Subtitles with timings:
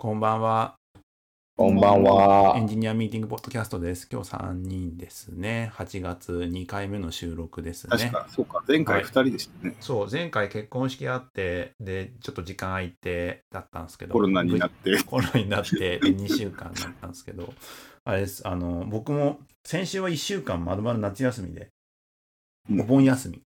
[0.00, 0.76] こんばんは。
[1.56, 2.54] こんばんは。
[2.56, 4.08] エンジニアミーティングポッドキャストです。
[4.08, 5.72] 今日3人ですね。
[5.74, 7.96] 8月2回目の収録ですね。
[7.98, 8.62] 確か、そうか。
[8.68, 9.74] 前回2人でしたね。
[9.80, 14.96] そう、前回結婚式あって、で、ちょっと時間空いてだったんですけど、コロナになって。
[15.02, 17.52] コロナになって、で2週間だったんですけど、
[18.04, 21.70] あれです、あの、僕も先週は1週間まるまる夏休みで、
[22.70, 23.42] うんお盆休み。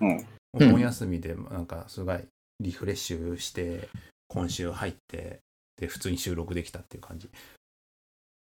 [0.00, 0.26] うん。
[0.54, 2.18] お盆休みで、なんかすごい
[2.58, 3.88] リフレッシュして、
[4.30, 5.40] 今週入って、
[5.76, 7.28] で、普通に収録できたっていう感じ。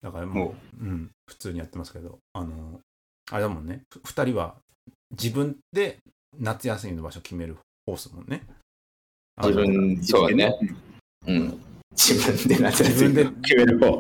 [0.03, 2.81] だからもう、うん、普通にやってますけど、あの、
[3.31, 4.57] あれだもんね、ふ二人は
[5.11, 5.99] 自分で
[6.39, 8.43] 夏休みの場所決めるホースもんね。
[9.43, 10.55] 自分、そうだね。
[11.27, 11.61] うん。
[11.93, 13.99] 自分で夏休み自分決める方。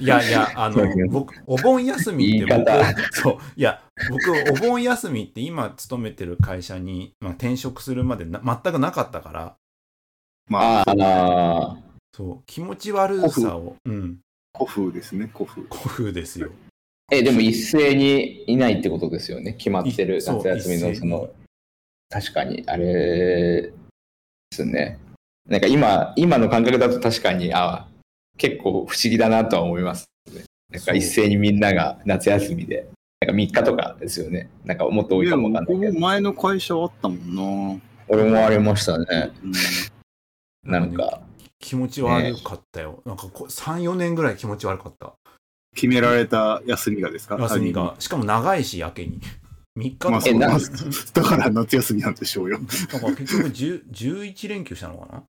[0.00, 2.64] いやいや、あの 僕、お盆休みって僕
[3.12, 9.56] そう、いや、僕、お盆休みって今勤めてる会社に、まあ、転職するまでな全くなかったから、
[10.48, 11.76] まあ、ああ、
[12.14, 14.18] そう、気持ち悪さを、うん、
[14.56, 15.62] 古風ですね、古風。
[15.62, 16.50] 古風ですよ。
[17.10, 19.52] え、でも一斉にいないってことですよね？
[19.54, 21.30] 決まってる夏休みのその、
[22.08, 23.72] 確かに、あれで
[24.52, 24.98] すね。
[25.48, 27.88] なんか今、今の感覚だと確かに、あ
[28.38, 30.44] 結構不思議だなとは思います、ね。
[30.72, 32.88] なんか一斉にみんなが夏休みで、
[33.20, 34.48] なんか3日とかですよね。
[34.64, 35.92] なんかもっと多いかもわかんないけど。
[35.92, 37.80] でも前の会社はあったもんな。
[38.08, 39.32] 俺もありましたね。
[39.42, 39.52] うん
[40.66, 41.20] なんか、
[41.58, 43.02] 気持ち悪かったよ。
[43.06, 45.14] なんかこう3、4年ぐらい気持ち悪かった。
[45.74, 47.94] 決められた休みがですか休みが。
[47.98, 49.20] しかも長いし、やけに。
[49.78, 50.58] 3日とか、まあ、だ
[51.12, 52.58] だから夏休みなんでしょうよ。
[52.58, 55.22] なんか結局10 11連休したのかな？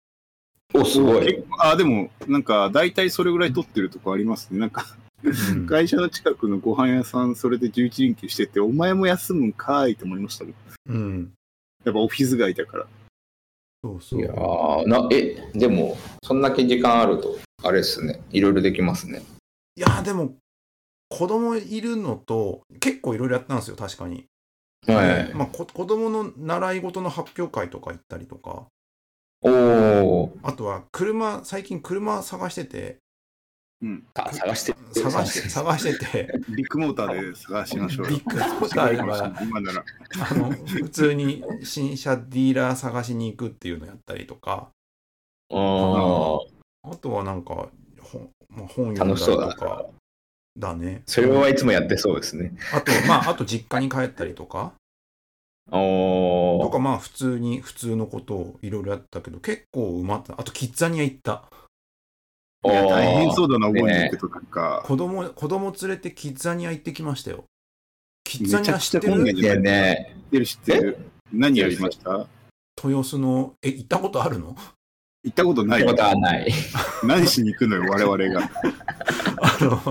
[0.74, 1.44] お、すごい。
[1.60, 4.60] あ、でも、なんか、大体それぐらい取ってるとこありますね。
[4.60, 4.86] なんか、
[5.24, 10.54] うん会社の近くのご飯屋さん、それで11連休してて、お前も休むんかーいと思いましたもん。
[10.88, 11.34] うん。
[11.84, 12.88] やっぱオフィス街だから。
[13.88, 14.34] そうそいや
[14.86, 18.22] な、え、でも、そんだけ時間あると、あれですね。
[18.32, 19.22] いろいろできますね。
[19.76, 20.36] いや、でも、
[21.10, 24.26] 子供いるのと、結構いろいろやったんですよ、確かに。
[24.88, 25.34] はい。
[25.34, 28.68] まあ、こ子供の習い事の発表会とか行ったりとか、
[29.42, 32.98] おー、あとは車、最近車探してて、
[33.82, 34.08] うん。
[34.16, 34.76] あ、探して。
[35.00, 38.12] 探して、探してて、ビッグモーターで探しましょうよ。
[38.12, 39.84] ビッグモーターは今なら。
[40.30, 44.70] あの、普通に新車ディーラー探しに行くっていうのやったりとか、
[45.52, 46.40] あー、
[46.84, 47.70] あとはなんか、
[48.02, 49.54] 本まあ、本読んだり楽しそうだな。
[49.54, 49.86] とか
[50.58, 51.04] だね。
[51.06, 52.54] それはいつもやってそうですね。
[52.74, 54.74] あと、まあ、あと実家に帰ったりとか、
[55.70, 61.44] とかまあ普通に普通のことをいろいろやったけど結構埋まったあとキッザニア行った
[62.72, 64.84] いや、大変そうだな、覚えに行くとなんか。
[64.86, 67.46] 子供子供連れてキッザニア行ってきましたよ。
[68.24, 69.14] キッザニア知ってる？
[69.14, 70.98] ちゃ本いやね、知ってる知ってる。
[71.32, 72.28] 何やりました？
[72.84, 73.70] 豊洲のえ？
[73.70, 74.56] 行ったことあるの？
[75.24, 76.52] 行ったことないってことはない。
[77.04, 78.50] 何しに行くのよ、我々が。
[79.42, 79.82] あの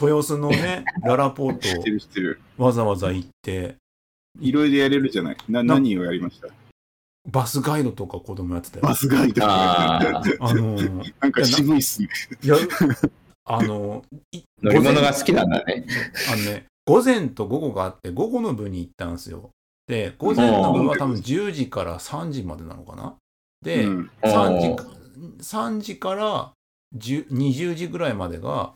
[0.00, 2.40] 豊洲のねララポー知ってトる知ってる。
[2.56, 3.76] わざわざ行って。
[4.40, 5.36] いろいろやれるじゃない。
[5.48, 6.48] なな何をやりました？
[7.30, 9.44] バスガイドとか子供やってたよバスガイド。
[9.44, 10.74] あなー、あの
[11.28, 12.08] んか渋いっすね。
[12.42, 12.56] いや
[13.44, 15.84] あのい乗り物が好きなんだね。
[16.32, 19.50] あのね、午前と午後があって、午後の部に行ったんですよ。
[19.86, 23.14] で、午前の部は多分10時から3時までなのかな。
[23.62, 24.86] で、うん3時おーか
[25.40, 26.52] 3時から
[26.96, 28.72] 10 20時ぐらいまでが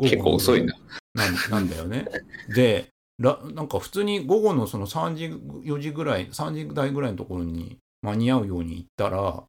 [0.00, 0.74] 結構遅いな。
[1.14, 2.06] なんなんだよね。
[2.54, 9.44] でら、なんか普通に午後のその3時、4時ぐらい、3時台ぐらいのところに間に合うように行ったら、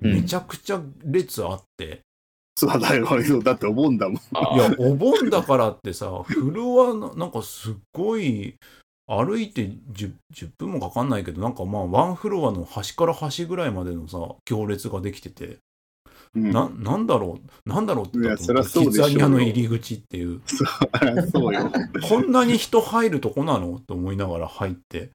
[0.00, 0.12] うん。
[0.12, 2.02] めちゃくちゃ列あって、
[2.56, 3.06] そうだよ、
[3.42, 4.20] だってお盆だもん。
[4.34, 8.56] あいや、お盆だからってさ、フロアな、なんかすっごい、
[9.06, 15.58] 歩いて 10, 10分もかかんないけど、なんかまあ、ワンフロアの端から端ぐらいまでのさ、行列ができてて、
[16.34, 16.50] うん。
[16.50, 19.10] な、なんだろう、なんだろうって言ったそりゃそうでしょうよ。
[19.10, 20.40] キッザニアの入り口っていう、
[21.32, 21.70] そうよ。
[22.08, 23.80] こんなに人入るとこなの？
[23.86, 25.10] と思いながら入って、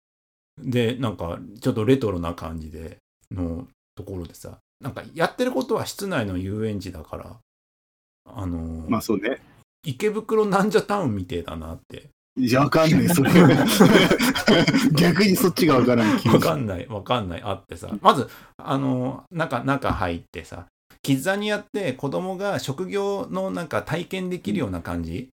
[0.60, 2.98] で、なんか、ちょっとレトロな感じで、
[3.32, 7.38] のところでさ、なんか、やってることは室内の遊園地だから、
[8.26, 9.40] あの、まあそうね。
[9.86, 12.10] 池袋なんじゃタウンみてえだなって。
[12.38, 13.32] いや、わかんねえ、それ。
[14.94, 17.90] 逆にそっちがわからん気わかんない、わかんない、あってさ。
[18.02, 18.28] まず、
[18.58, 20.66] あの、中、中入ってさ、
[21.04, 25.30] キッザニアって子供が職業のなんか体験できるような感じ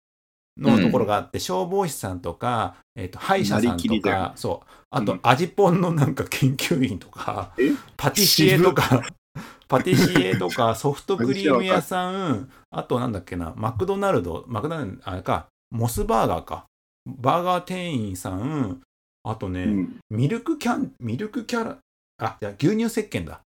[0.58, 7.72] のところがあって、消防士さんとか、えっ、と、歯医者さんとか、そう、あとうん、味ポンのなんか研究員とか、え？
[7.96, 9.04] パティシエとか、
[9.70, 16.66] パティシエとか、ソフトクリーム屋さん、あとなんだっけな、マクドナルド、マクドナルド、あれか、モスバーガーか。
[17.06, 18.82] バーガー店員さん、
[19.24, 20.00] あとね、うん。
[20.10, 21.78] ミルクキャン、ミルクキャラ、
[22.18, 23.42] あ、じゃあ牛乳石鹸だ。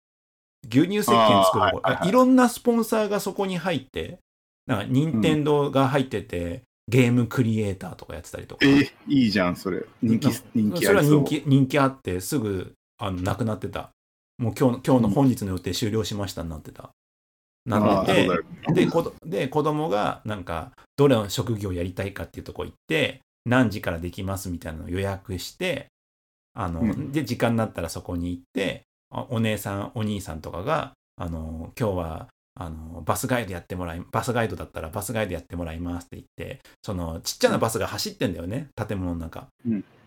[0.68, 4.18] 牛乳石鹸作るとこはいはいろんなスポンサーがそこに入って、
[4.66, 8.66] なんか、任天堂が入ってて、ゲームクリエイターとかやってたりとか。
[8.66, 9.84] えーいいじゃん、それ。
[10.02, 13.90] 人気、人気それは人気人気あって、すぐあのなくなってた。
[14.38, 16.90] もう今日の今日の本日の予定終了しましたになってた。
[17.64, 25.86] なあのでこどで子供がなんかどれの職業をやりたいかっていうとこ行って何時からできますみたいなのを予約して
[26.54, 39.46] あの、うんで時間になったらそこに行ってあお姉さんお兄さんとかがあの今日はあのバスガイドやってもらいバスガイドだったらバスガイドやってもらいますって言ってそのちっちゃなバスが走ってんだよね建物の中。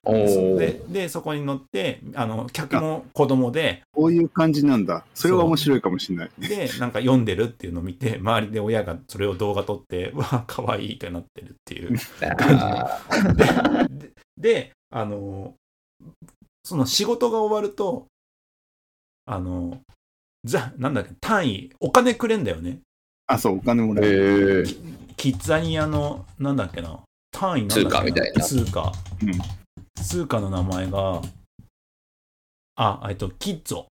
[0.04, 0.58] おー。
[0.58, 5.06] ででそこに乗ってあの客も子供でこういう感じなんだ。
[5.16, 6.30] それは面白いかもしれない。
[6.38, 13.98] でなんか読んでるっていうのを見て周りで親がそれを動画撮って うわかわいいってなってるっていうあー。
[13.98, 15.56] でであの
[16.64, 18.06] その仕事が終わると
[19.26, 19.80] あの
[20.44, 22.80] ざなんだっけ単位お金くれんだよね。
[23.28, 24.64] あ、そう、お金もへらえ
[25.18, 27.00] キッザニアのなんだっけな。
[27.32, 28.44] 単位なんだっけ通貨みたいな。
[28.44, 28.94] 通貨。
[29.24, 29.32] うん。
[30.04, 31.22] 通貨の名前が
[32.76, 33.88] あえっとキッゾ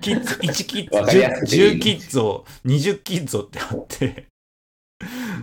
[0.00, 0.34] キッズ。
[0.34, 0.96] 1キッズ。
[0.96, 4.26] わかりやすくていい10キッズを20キッズってあって。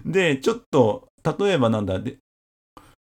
[0.05, 1.07] でちょっと
[1.39, 2.17] 例えばなんだで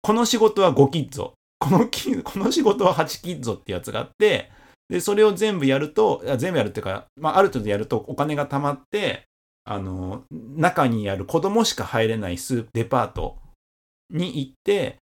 [0.03, 1.23] この仕事は5キッズ
[1.63, 4.51] このき この仕事は8キッズってやつがあって
[4.89, 9.23] でそれを全部やると全部やるっていうか、まあ、ある程度やるとお金が貯まって
[9.65, 13.39] あの中にある子供しか入れないスーデパート
[14.11, 14.97] に行って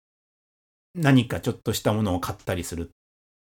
[0.95, 2.91] 何かちょっとしたものを買ったりする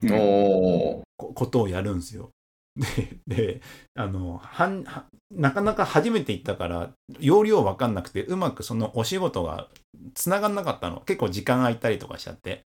[0.03, 2.29] おーこことをやるんですよ。
[2.77, 3.61] で、で
[3.95, 9.67] あのはんはなかなか初めて行ったから、要領わかんなくて、うまくそのお仕事が
[10.13, 11.01] つながんなかったの。
[11.01, 12.61] 結構時間空いたりとかしちゃって。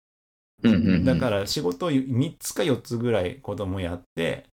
[0.64, 4.46] うんうんうんだから仕事を3つか4つぐらい子供やって、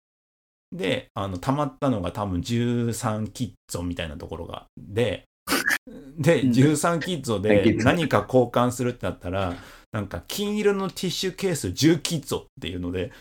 [0.73, 4.67] で、あの、溜まったのが多分13キッゾみたいなところが。
[4.77, 5.25] で、
[6.19, 9.55] で、うん13キッゾキで 何か交換するってなったら、
[9.93, 13.13] なんか金色のティッシュケース10キッゾっていうので、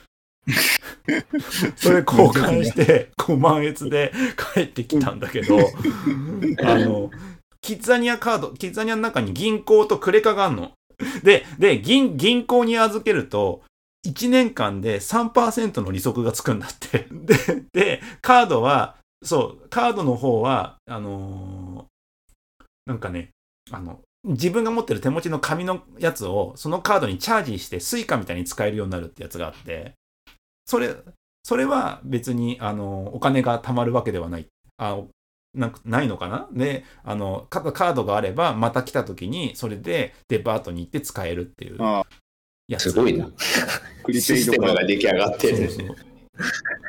[1.75, 4.11] それ交換して5万円で
[4.53, 5.57] 帰ってきたんだけど、
[6.63, 7.11] あの、
[7.61, 10.71] キッザニアカード、キッザニアの中に銀行とクレカがあるの。
[11.23, 13.61] で、で、銀、銀行に預けると、
[14.07, 17.07] 1年間で3%の利息がつくんだって。
[17.11, 21.85] で、で、カードは、そう、カードの方は、あのー
[22.85, 23.31] なんかね、
[23.71, 29.93] あの、自分が持ってる手持ちの紙のやつを、そのカードにチャージして、スイカみたいに使えるようになるってやつがあって、
[30.65, 30.95] それ、
[31.43, 34.47] それは別に、あの、お金が貯まるわけではない。
[34.77, 34.99] あ
[35.55, 36.47] なんかないのかな？
[36.51, 42.03] で、あの、カカードがあれば、また来た時に、それでデパートに行って使えるっていうあ
[42.67, 42.91] やつ。
[42.91, 43.29] すごいな。
[44.03, 45.57] クリペシステムが出来上がってる。
[45.57, 45.95] そうそう。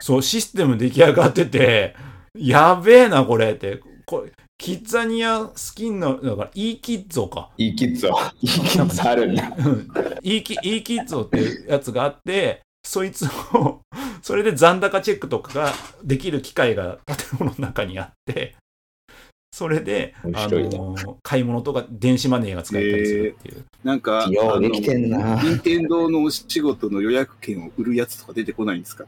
[0.01, 1.97] そう、システム出来上がってて、
[2.37, 3.81] やべえな、これって。
[4.05, 7.51] これキッザニアスキンの、だから、いいキッゾか。
[7.59, 8.33] いいキッズは。
[8.41, 9.53] いいキッズあるんだ。
[9.59, 9.89] うん
[10.23, 13.81] いいキいいキッズっていうやつがあって、そいつを、
[14.27, 18.57] それで残高チェックとかができる機械が建物の中にあって、
[19.53, 23.65] それで、あの、買い物とか電子マネーが使えたりするっていう。
[23.85, 29.05] なんか、ようできてんな任天堂のお仕事の予約券を売るやつとか出てこないんですか？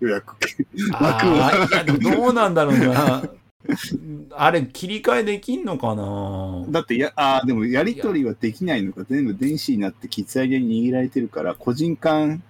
[0.00, 0.66] 予約券。
[0.94, 3.22] ああ、どうなんだろうな。
[4.30, 6.64] あれ、切り替えできんのかな？
[6.70, 12.42] だってや、ああ、でもやり取りはできないのか、全部電子になってキッズアイデに握られてるから、個人間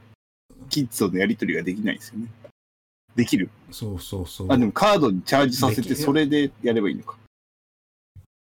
[0.68, 2.26] キッズとのやり取りができないんですよね。
[3.14, 4.52] できるそうそうそう。
[4.52, 7.16] あ、でもカードにチャージさせて、それでやればいいのか。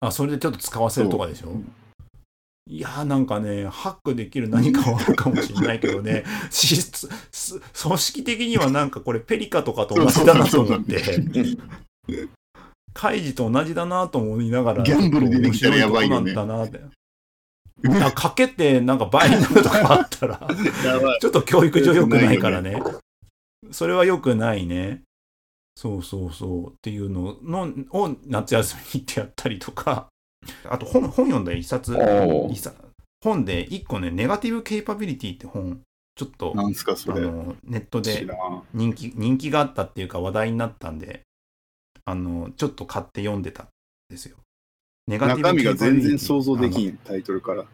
[0.01, 1.49] あ、それでちょっと使わせるとかでしょ？
[1.49, 1.71] うん
[2.71, 7.09] いやーなんかね、ハックできる何かはあるかもしれないけどね、 しす
[7.81, 11.01] 組織的にはなんかこれペリカとかと同じだなと思って、
[12.93, 16.98] カイジと同じだなと思いながら、ギャンブルでできたらやばいよね面白とこなんだなって。
[18.01, 20.47] あかけてなんか倍になるとかあったら。
[21.19, 22.81] ちょっと教育上良くないからね。
[23.71, 25.03] それは良くないね。
[25.75, 26.67] そうそうそう。
[26.69, 30.07] っていうののを夏休みに行ってやったりとか。
[30.69, 31.97] あと本本読んだ一冊。
[32.49, 32.75] 一冊
[33.21, 35.81] 本で一個ね、ネガティブケイパビリティって本、
[36.15, 37.19] ちょっとなんすか、それ。
[37.19, 38.27] あのネットで。
[38.73, 41.21] 人気人気があったっていうか話題になったんで、
[42.05, 43.67] あのちょっと買って読んでたん
[44.09, 44.37] ですよ。
[45.09, 47.65] ネガティブ中身が全然想像できん、タイトルから。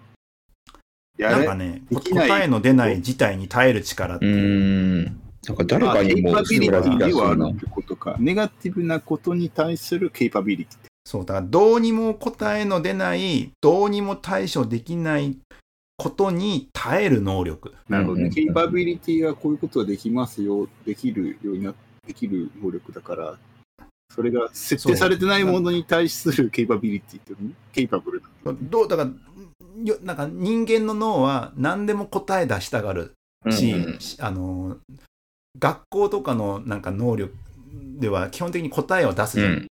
[1.18, 4.36] やれなんかね、答えの出ない事態に耐える力ってういう。
[4.38, 5.22] ーん。
[5.46, 7.56] なんか誰かにもケイパビリティではあるなっ。
[7.56, 8.16] てことか。
[8.20, 10.78] ネガティブなことに対するケイパビリティ。
[11.04, 15.38] そうだからどうにも答えの出ないどうにも対処できない
[15.98, 17.74] ことに耐える能力。
[17.90, 18.30] なるほどね。
[18.30, 21.74] ケイパビリティがこういうことができますよ、できるようにな、
[22.08, 23.38] できる能力だから、
[24.16, 27.50] それが設定されてないものに対するケイパビリティっていうの？
[27.50, 27.56] ね。
[27.74, 28.56] ケイパブルな？
[28.62, 29.12] どうだから
[29.84, 33.14] よなんか人間の脳は何でも答え出したがる
[33.52, 34.78] し、うんうんあの
[35.60, 37.34] 学校とかのなんか能力
[38.00, 39.68] では基本的に答えを出すじゃん、うん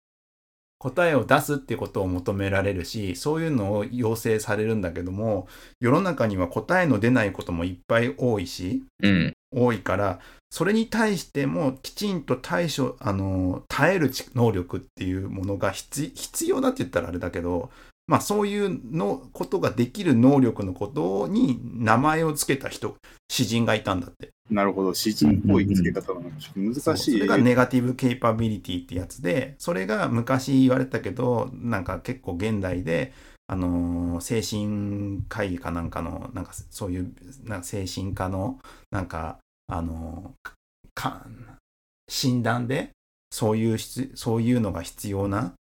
[0.80, 5.48] 答えを出すっていうことを求められるしそういうのを要請されるんだけども
[5.80, 9.32] 世の中には答えの出ないこともいっぱい多いしうん。
[9.52, 17.70] 多いからそれに対してもきちんと対処あの耐える知能力っていうものが必必要だって言ったらあれだけど
[18.06, 22.96] まあそういうのことができる能力のことに名前を付けた人
[23.28, 24.94] 詩人がいたんだってなるほど。
[24.94, 27.12] 詩人っぽい付け方なのか難しい。
[27.12, 33.12] それがネガティブ・ケイパビリティってやつでそれが昔言われたけどなんか結構現代で
[33.46, 37.14] あのー精神科医かなんかのなんかそういう
[37.44, 38.58] なんか精神科の
[38.90, 39.38] なんか
[39.68, 40.34] あの
[42.08, 42.90] 診断で
[43.30, 45.52] そういう必そういうのが必要な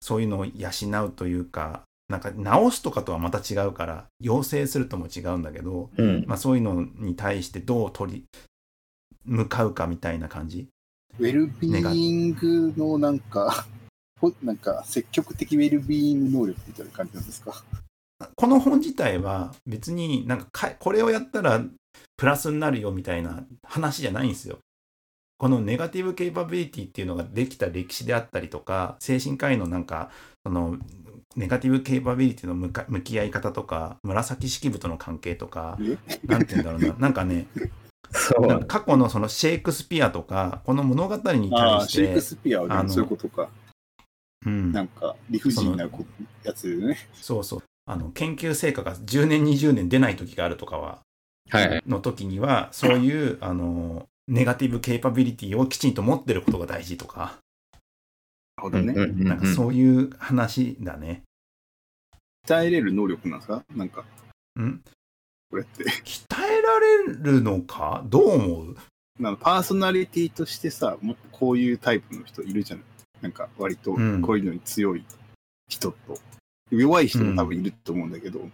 [0.00, 6.24] そういうのを養うというかなんか治すとかとはまた違うから要請するとも違うんだけどうん。
[6.26, 8.24] まあ、そういうのに対してどう取り
[9.24, 10.68] 向かうかみたいな感じ。
[11.18, 13.66] ウェルビーイングのなんか、
[14.20, 17.64] ほなんか積極的ウェルビーイング能力みたいな感じなんですか？
[18.36, 21.64] この本自体は別になんかかこれをやったら
[22.16, 24.58] プラスになるよみたいな話じゃないんですよ。
[25.38, 30.10] このネガティブケイパビリティっていうのができた歴史であったりとか精神科医のなんか
[30.46, 30.78] その
[31.36, 35.98] ネガティブケイパビリティの向か向き合い方とか紫式部との関係とかえ？
[36.24, 37.46] なんて言うんだろうな なんかね
[38.12, 38.64] そう。
[38.66, 43.50] 過去のそのシェイクスピアとかこの物語にあ対あ、してシェイクスピアはね、そういうことか。
[44.46, 46.04] うんなんか理不尽なこ
[46.44, 46.98] やつでね。
[47.14, 47.62] そうそう。
[47.86, 51.00] あの、研究成果が10年、20年出ない時があるとかは、はい。
[51.86, 57.38] の時には、そういう、あの、ネガティブケイパビリティをきちんと持ってることが大事とか、
[58.56, 58.94] なるほどね。
[59.24, 61.22] なんかそういう話だね。
[62.46, 63.62] 鍛えれる能力なんですか？
[63.74, 64.04] なんか、
[64.56, 64.80] うん？
[65.50, 65.84] これって。
[65.84, 68.02] 鍛えられるのか？
[68.06, 68.76] どう思う？
[69.20, 72.84] なんかパーソナリティとしてさ、もこういうタイプの人いるじゃない？
[73.22, 74.22] なんか割とうん。
[74.22, 75.04] こういうのに強い
[75.68, 76.18] 人と、
[76.70, 78.48] 弱い人も多分いると思うんだけど、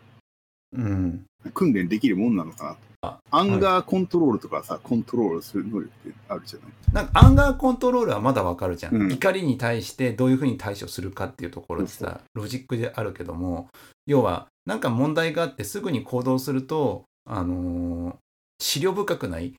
[0.72, 1.24] うん。
[1.54, 2.78] 訓練できるもんなのかなと。
[3.02, 6.70] あアンガーコントロールとかさ、コントロールする能力ってあるじゃない？
[6.92, 9.12] なんかアンガーコントロールはまだわかるじゃん,、うん。
[9.12, 13.68] 怒りに対してどういうふうに対処するかっていうところでそうさ、ロジックであるけども、
[14.06, 18.14] 要は、なんか問題があってすぐに行動すると、あのー、
[18.60, 19.54] 思慮深くない？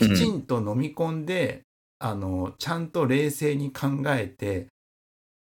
[0.00, 1.60] きちんと飲み込んで、
[1.98, 4.68] あのちゃんと冷静に考えて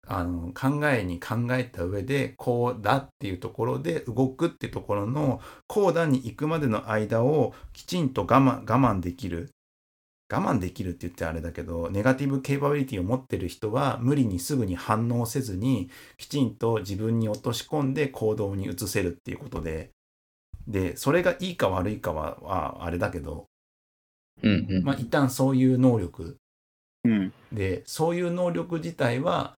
[0.07, 9.51] あの考えに考えた上でこうだっていうところで動くっていうところのこうだに行くまでの間をきちんと我慢我慢できる
[10.29, 19.91] 我慢できるって言ってあれだけどネガティブケイパビリティを持ってる人は無理にすぐに反応せずにきちんと自分に落とし込んで行動に移せるっていうことで
[20.67, 23.45] でそれがいいか悪いかははあれだけど
[24.43, 24.83] うんうん。
[24.83, 26.37] まあ、一旦そういう能力
[27.03, 27.33] うん。
[27.51, 29.55] でそういう能力自体は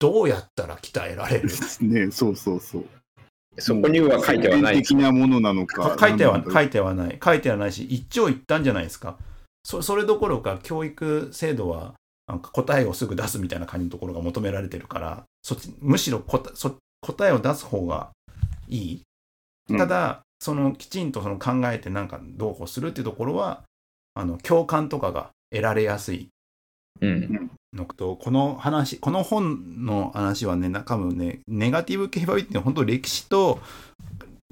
[0.00, 1.48] どうやったら鍛えられる？
[1.82, 2.84] ねそうそうそう。
[3.58, 4.76] そこには書いてはない。
[4.76, 5.96] 的なものなのか。
[6.00, 9.16] 書いては書いてはない書いてはないし一長一短じゃないですか
[9.62, 11.94] そそれどころか教育制度は
[12.26, 18.10] なんか答えをすぐ出すみたいな感じのところが求められてるからそっちむしろこたそ答えを出す方が
[18.68, 19.02] いい
[19.68, 23.62] うんただ、そのきちんとその考えてなんかどうこうするっていうところは
[24.14, 26.28] あの共感とかが得られやすい
[27.00, 27.50] うん。
[27.72, 33.60] のとこの話この本の話はね中身ねネガティブケイパビリティの本当歴史と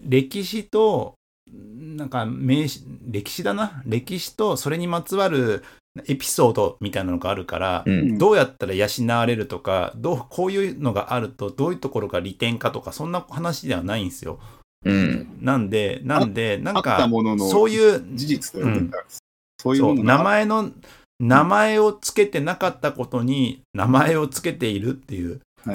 [0.02, 1.14] 歴史と
[1.52, 3.82] なんか名詞歴史だな？
[3.86, 5.64] 歴史とそれにまつわる
[6.06, 8.18] エピソードみたいなのがあるから、うん。
[8.18, 14.38] どうやったら養われるとかどうこういうのがあるとどういうところが利点かとかそんな話ではないんですよ。
[14.84, 15.38] うん。
[15.40, 18.78] なんでなんでなんかもののそういう事実だよね。
[18.78, 18.90] うん
[19.60, 20.70] そういう名前の
[21.20, 25.72] 名前をつけてなかったことに名前をつけているっていうこ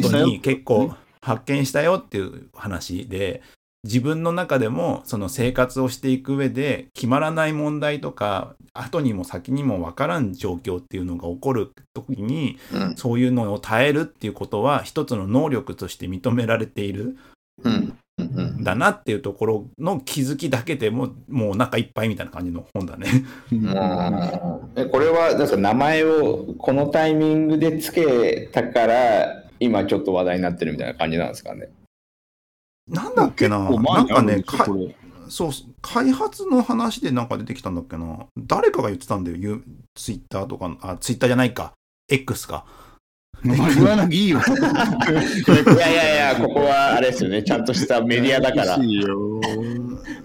[0.00, 0.24] と。
[0.24, 3.42] に結構発見したよっていう話で
[3.84, 12.96] 自分の中でもその生活をしていく上で決まらない問題とか後にも先にも分からん状況っていうのが起こる時にうん。
[12.96, 17.16] そういうのを耐えるっていうことは一つの能力として認められている
[17.62, 17.98] うん。
[18.36, 18.60] うん。
[18.60, 23.08] んだなっていうところの気づきだけでももうお腹いっぱいみたいな感じの本だね。
[23.50, 31.68] もう えこれはですか名前をこのタイミングでつけたから今ちょっと話題になってるみたいな感じなんですかね？
[32.86, 34.66] なんだっけな、なんかね、か
[35.28, 35.50] そう、
[35.80, 38.26] 開発の話でなんか出てきたんだっけな？
[38.36, 39.64] 誰かが言ってたんだよ、ユ
[39.94, 41.72] ツイッターとか、あ、ツイッターじゃないか、
[42.10, 42.66] X か。
[43.74, 44.40] 言わなくていいよ。
[45.76, 49.40] いやいやいや、ここはあれですよね、ちゃんとしたメディアだから、いいよ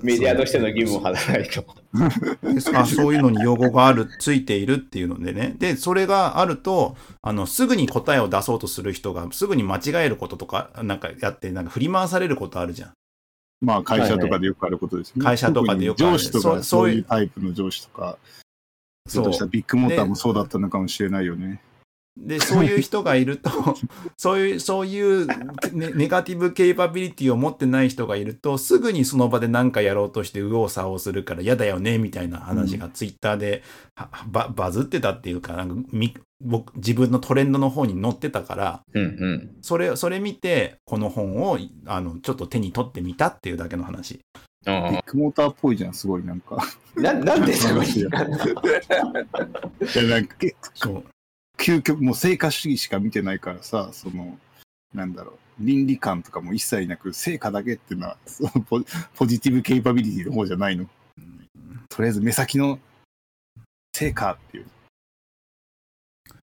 [0.02, 1.66] メディアとしての義務を果たさないと。
[2.42, 5.56] であ そういうのに用語がある、ついているっていうのでね。
[5.60, 12.92] で、それがあると、あの、すぐに答えを出そうとする人が、すぐに間違えることとか、なんかやって、なんか振り回されることあるじゃん。
[13.62, 15.24] まあ会社とかでよくあることですね。
[15.24, 18.18] 会社とかでよくある上司とかそうそいそうういううタイプの上司とか、
[19.10, 21.60] ひょっとしたらビッグモーターもそうだったのかもしれないよね。
[22.20, 23.50] で、そういう人がいると、
[24.18, 25.28] そういう、そういう
[25.74, 33.64] ネネガティブケイパビリティを持ってない人がいると、すぐにその場で何かやろうとして右往左往するから嫌だよね、みたいな話がツイッターで
[33.96, 39.56] はババズってたっていうか、なんかみ僕自分のトレンドの方に載ってたから、うんうん。
[39.62, 44.14] それ、それ見て、この本を、あの、ちょっと手に取ってみたっていうだけの話。
[44.14, 44.20] うん
[44.66, 46.58] ビッグモーターっぽいじゃん、すごいなんか。
[46.96, 48.02] ななんでそこにい？
[48.08, 48.28] やな
[50.20, 51.04] んか結そう。
[51.60, 54.40] 究極、もう成果主義しか見てないからさ、その、
[54.94, 58.82] なんだろう、倫理観とかも一切なく、成果だけっていうのは、 そのポ
[59.16, 60.90] ポジティブケイパビリティの方じゃないの。
[61.90, 62.80] とりあえず目先の
[63.94, 64.68] 成果っていう。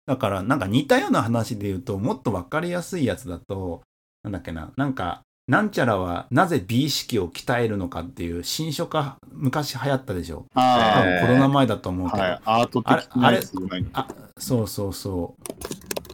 [0.07, 3.83] だから、なんか似たような話で言うと、もっとわかりやすいやつだと、
[4.23, 10.45] なんだっけな、なんか、なんちゃらはなぜ美意識を鍛えるのかっていう新書が昔流行ったでしょ。
[10.55, 12.23] 多あ分コロナ前だと思うあ、けど。
[12.23, 13.89] はい、アート的なやつじゃないの？
[13.95, 15.53] あそうそうそう。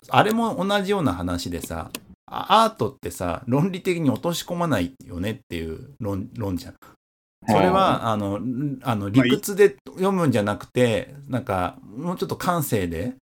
[0.09, 1.91] あれも同じような話でさ、
[2.27, 6.75] あアートってさ、論理的に落とし込まないよねっていう論論じゃん。
[7.47, 13.17] それは、あの、んあの理屈で読むんじゃなくて、なんか、もうちょっと感性で、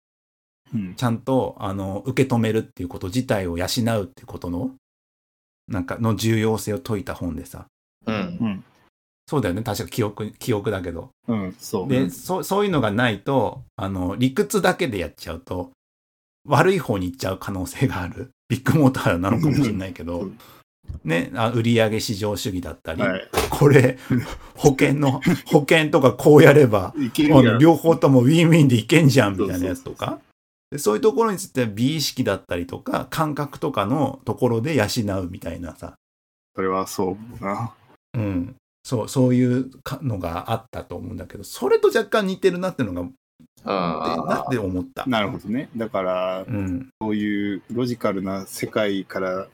[0.74, 4.72] うんちゃんと、あの、受け止めるっていうこと自体を養うっていうことの、
[5.70, 7.66] なんか、の重要性を説いた本でさ。
[8.06, 8.16] うん。
[8.16, 8.64] うん。
[9.30, 9.62] そうだよね。
[9.62, 11.12] 確か記憶、記憶だけど。
[11.28, 11.88] うん、そう。
[11.88, 15.72] で、そそういうのがないと、あの、理屈だけでやっちゃうと、
[16.48, 18.32] 悪い方に行っちゃう可能性がある。
[18.50, 20.38] ビッグモーターなのかもしれないけどうん、
[21.04, 23.30] ね、あ売上市場主義だったり、はい。
[23.52, 24.00] これ、
[24.56, 26.96] 保険の、 保険とかこうやれば、
[27.60, 30.20] 両方ともウィンウィンでいけんじゃんみたいなやつとか。
[30.72, 34.86] でそういうところについては美意識だったりとか感覚とかのところで養
[35.22, 35.96] うみたいなさ、
[36.56, 37.74] それはそうな。
[38.14, 43.10] うん、そうそういうかのがあったと思うんだけどそれと若干似てるなっていうのが
[43.66, 45.06] なって思った。
[45.06, 45.70] なるほどね。
[45.76, 49.48] だから、うん、そういうロジカルな世界から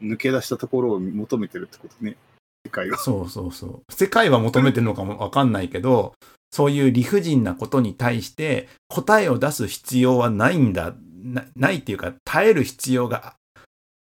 [0.00, 2.16] 抜け出したところを求めてるってことね。
[2.64, 2.98] 世界は。
[2.98, 3.92] そうそうそう。
[3.92, 6.14] 世界は求めてるのかもわかんないけど、
[6.52, 13.36] そういう理不尽なことに対して答えを出す必要はないんだ、なないっていうか、耐える必要が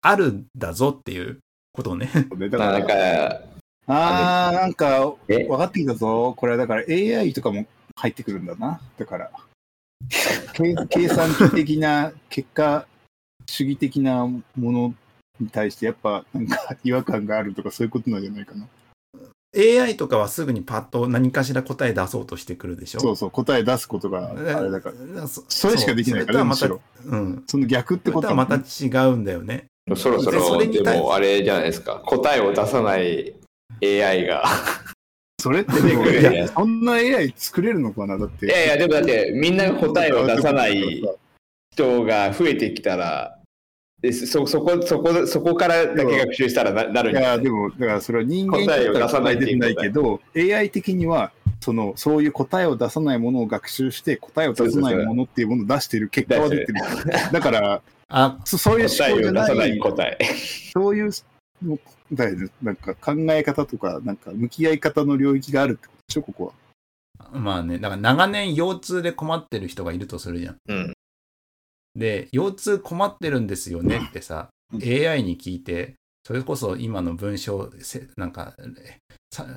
[0.01, 1.39] あるんだぞっていう
[1.73, 2.09] ことをね。
[2.37, 2.71] ねだあ。
[2.71, 3.41] なんか、から
[3.87, 5.45] あー、なんか、え？
[5.45, 6.33] 分かってきたぞ。
[6.35, 8.79] これはだから AI とかも入ってくるんだな。
[8.97, 9.31] だから、
[10.53, 12.87] 計計算機的な、 結果
[13.45, 14.93] 主義的なもの
[15.39, 18.67] に対して、やっぱなんか違和感があるとか、そういうことなんじゃないかな。
[19.57, 22.99] AI とかはすぐにパッと何かしら答え出そうとしてくるでしょ？
[22.99, 25.21] そうそう、答え出すことがあれだから。
[25.21, 25.27] ら。
[25.27, 26.43] そそれしかできないから。
[26.43, 27.43] また、うん。
[27.47, 29.65] その逆ってことはまた違うんだよね。
[29.95, 33.33] そろそでそろでれに対もあれじゃないですか答えを出さない
[33.81, 34.43] AI が
[35.41, 38.17] それってでも、出てくるいやそんな AI 作れるのかな？
[38.17, 38.47] だって。
[38.47, 41.01] いやいやでもだってみんなが答えを出さない
[41.73, 43.36] 人が増えてきたら
[44.01, 51.31] でそそこそこそこからだけ学習したらななるんじゃないでも、だからそれは人間答えを出さないっていう答え出てないけど、AI 的には、
[51.61, 56.75] その、そういう答えを出さないものを学習して、答えを出さないものっていうものを出してる結果は出てる。
[57.31, 60.17] だから、あ、そそういう答え思考じゃなを出さないい、答え
[60.73, 61.11] そういう、
[62.13, 66.53] だよねなんか考え方とか、なんか向き合い方の領域があるってことでしょ、ここ
[67.33, 67.39] は。
[67.39, 70.57] まあね、だから長年腰痛で困ってる人がいるとするじゃん。
[70.67, 70.96] うん
[71.95, 74.81] で、腰痛困ってるんですよねってさ、うん。
[74.83, 75.95] AI に聞いて、
[76.25, 78.53] それこそ今の文章、せなんか、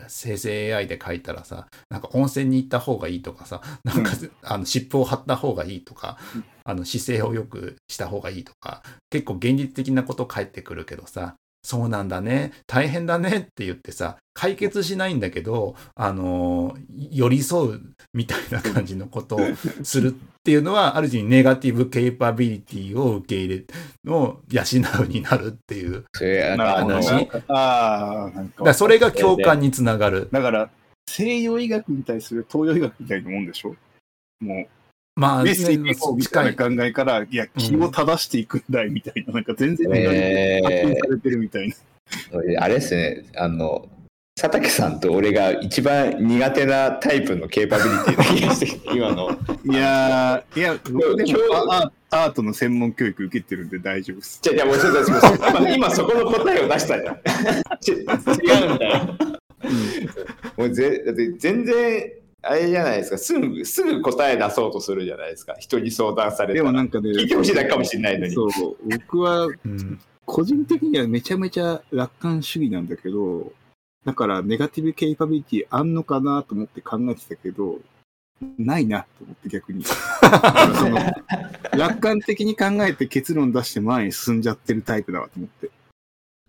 [0.09, 4.13] 生成 AI で書いたらさ、なんか温泉に行った方がいいとかさ、なんか、
[4.43, 6.45] あの湿布を貼った方がいいとか、うん。
[6.65, 16.77] あの姿勢を良くした方がいいとか、結構現実的なこと返ってくるけどさ、そうなんだね、大変だねって言ってさ、解決しないんだけど、あの
[17.11, 17.81] 寄り添う
[18.15, 19.41] みたいな感じのことを
[19.83, 23.67] するっていうのは、ある意味ネガティブケイパビリティを受け入
[24.05, 24.63] れ、を養
[25.03, 26.05] うになるっていう。
[26.57, 28.33] 話ねあ。
[28.75, 30.29] それが共感につながる。
[30.33, 30.71] だから、
[31.07, 33.77] 西洋医学に対する東洋医学みたいなもんでしょ？
[34.41, 34.67] も
[35.21, 41.75] まあ、う、メッセージねみたいな考えから、いや、気を正していくんだいみたいな、なんか全然違うえー発見されてるみたいな。
[42.59, 43.87] あれですね、あの、
[44.35, 49.31] 佐竹さんと俺が一番苦手なタイプのケーパビリティな気がして今の。
[49.71, 54.39] いやー、いや、僕で今日もアアートの専門教育受けてるんで大丈夫です。
[54.41, 57.19] じゃじゃもうちょっと待って今今そこの答えを出したじゃん。
[57.79, 59.17] ち 違うんだよ。
[60.57, 62.11] もうぜだって全然、
[62.43, 65.55] あれじゃないですか、すぐ、すぐ答え出そうとするじゃないですか。
[65.59, 66.73] 人に相談されでたら。
[66.73, 68.35] もなんかね、聞いてほしいだけかもしれないのに。
[68.35, 68.51] そう、
[68.89, 70.01] 僕はうん。
[70.25, 73.53] 個人的にはめちゃめちゃ楽観主義なんだけど、
[74.05, 77.79] だからネガティブケイパビリティあんのかなと思って考えてたけど、
[78.57, 79.85] ないなと思って逆に。
[81.73, 85.71] 楽観的に考えて結論出して前に進んじゃってるタイプだわと思って。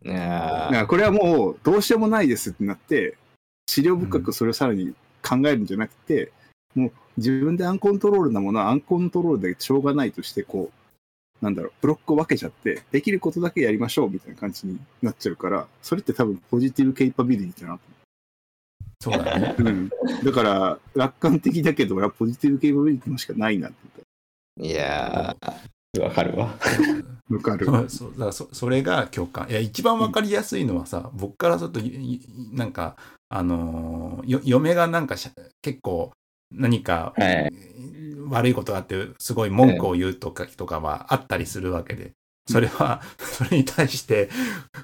[0.04, 0.20] いや
[0.66, 3.18] だからこれはもうどうしようもないですってなって、
[3.68, 6.32] 資料深くそれをさらに考えるんじゃなくて、
[6.76, 17.80] もう自分でアンコントロールなものはアンコントロールでしょうがないとして、こう、なんだろう、ブロックを分けちゃって、できることだけやりましょうみたいな感じになっちゃうから、それって多分ポジティブケイパビリティだな
[19.00, 19.56] そうだね。
[19.58, 19.64] う。
[19.64, 19.90] うん。
[20.24, 25.54] だから、楽観的だけど、俺はポジティブケイパビリティのしかないなってーいやー、
[26.00, 26.58] わかるわ。
[27.30, 27.66] わかる。
[27.68, 32.22] そうそうだからそそれが共感いや一番わかりやすいのはさ、僕からするといい
[32.54, 32.96] なんか
[33.30, 36.12] あのーよ嫁がなんかしゃ結構
[36.52, 37.54] 何かはい。
[38.30, 42.14] 悪いことがあってすごい文句を言うとかとかはあったりするわけで。
[42.52, 44.30] それは、 それに対して、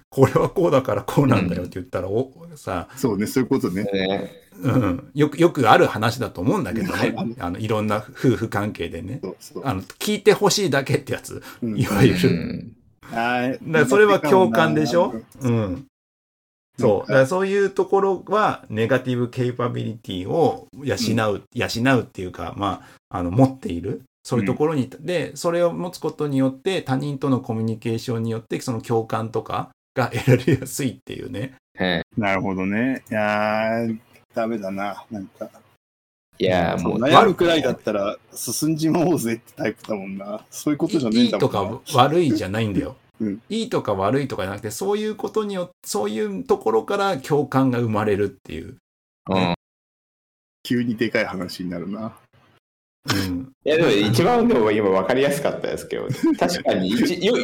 [0.10, 3.84] これはこうだからこうなんだよって言ったら、おさ、そうね、そういうことね。
[3.84, 7.60] ね、うん、よく、よくある話だと思うんだけどねあの。
[7.60, 9.22] いろんな夫婦関係でね。
[9.64, 11.44] あの、聞いてほしいだけってやつ。
[11.62, 12.30] うんいわゆうる。
[12.32, 12.72] ん。
[13.12, 15.14] あーだそれは共感でしょ？
[15.42, 15.86] うん。
[16.80, 17.12] そう。
[17.12, 20.96] だそういうところは、ネガティブケイパビリティを養
[21.34, 24.02] う、養うっていうか、まあ、あの、持っている。
[24.28, 31.56] そういうところに、で、それを持つことによって、他人とのコミュニケーションによって、その共感とかが得られやすいっていうね。
[31.80, 32.04] はい。
[32.18, 33.06] なるほどね。
[33.10, 33.98] いやー、
[34.36, 35.06] ダメだな。
[35.10, 35.50] なんか、
[36.38, 40.46] いやー、もう、悩むくらいだったら進んじまおうぜってタイプだもんな。
[40.50, 41.78] そういうことじゃねえいいとんだもんな。
[41.78, 42.98] か悪いじゃないんだよ。
[43.22, 48.76] うんいいとか悪いとかじゃなくて、そういうことによって、そういうところから共感が生まれるっていう。
[49.30, 49.56] うん。
[50.63, 52.18] 急にでかい話になるな。
[53.06, 53.52] うん。
[53.64, 56.08] いやでも一番でも今分かりやすかったですけど、
[56.40, 56.94] 確かに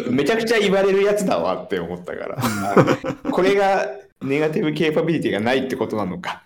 [0.09, 3.87] めちゃくちゃ言われるやつだわって思ったから、これが
[4.21, 6.43] ネガティブケーパビリティがないってことなのか。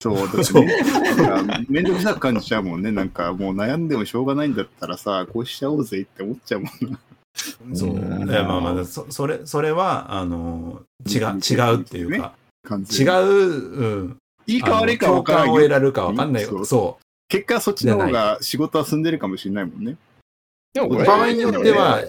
[0.00, 0.80] そう、だってそうね、
[1.16, 2.92] なんかめんどくさく感じちゃうもんね。
[2.92, 6.98] なんかもう悩んでもしょうがないんだったらさ、こうしちゃおうぜって思っちゃうもんな。
[7.74, 7.90] そう。
[7.90, 14.16] うんいやまあまあ、そそれ、それは、あの、違う、違うっていうか、違完全にう、うん。
[14.46, 15.46] いいか悪いか分からんよ。
[15.46, 16.48] 共感を得られるか分かんないよ。
[16.48, 19.92] そうそ結果そっちの方が仕事は進んでるかもしれないもんね。
[19.92, 19.96] う。
[20.74, 22.02] でも場合によっては、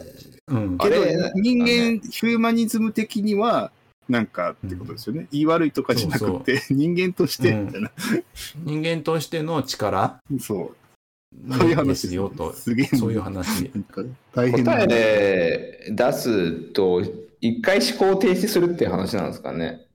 [0.48, 0.76] うん。
[0.80, 1.66] あけどれ人間、
[2.10, 3.72] ヒューマニズム的には、
[4.08, 5.28] なんかってことですよね。
[5.32, 7.92] 言い悪いとかじゃなくて、人間として、みたいな。
[8.64, 10.20] 人間としての力？
[10.40, 10.76] そう。
[11.54, 12.54] そういう話ですよと。
[12.54, 12.86] すげえ。
[12.88, 13.70] そういう話。
[14.34, 17.04] 大変答えで出すと、
[17.40, 19.86] 一回思考停止するっていう話なんですかね。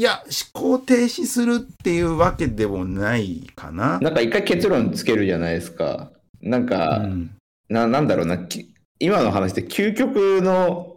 [0.00, 0.22] いや、
[0.54, 4.00] 思考停止するっていうわけでもないかな。
[4.00, 6.10] なんか一回結論つけるじゃないですか。
[6.40, 7.36] なんか、うん
[7.68, 10.96] ななんだろうな、き今の話って究極の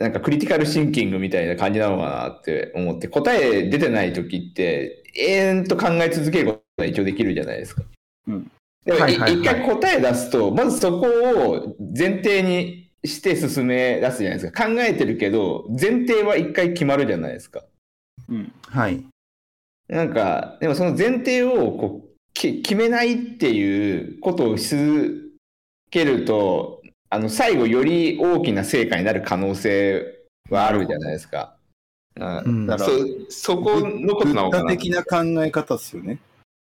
[0.00, 7.84] なんかクリティカルシンキングみたいな感じなのかなって思って、答え出てない時って永遠と考え続けることが一応できるじゃないですか。
[8.26, 8.50] うん
[8.84, 14.66] でも、はいいはいはい一回答え出すと、まずそこを前提にして進め出すじゃないですか。
[14.66, 17.62] 考えてるけど、前提は一回決まるじゃないですか。
[18.28, 18.52] うん。
[18.68, 19.04] はい。
[19.88, 25.32] なんか、でもその前提をこうき決めないっていうことをし続
[25.90, 30.04] けると、あの最後より大きな成果になる可能性
[30.50, 31.56] はあるじゃないですか。
[32.20, 32.90] あうんだから
[33.28, 34.70] そそこのことなのかな。
[34.70, 36.18] 的な考え方っすよね。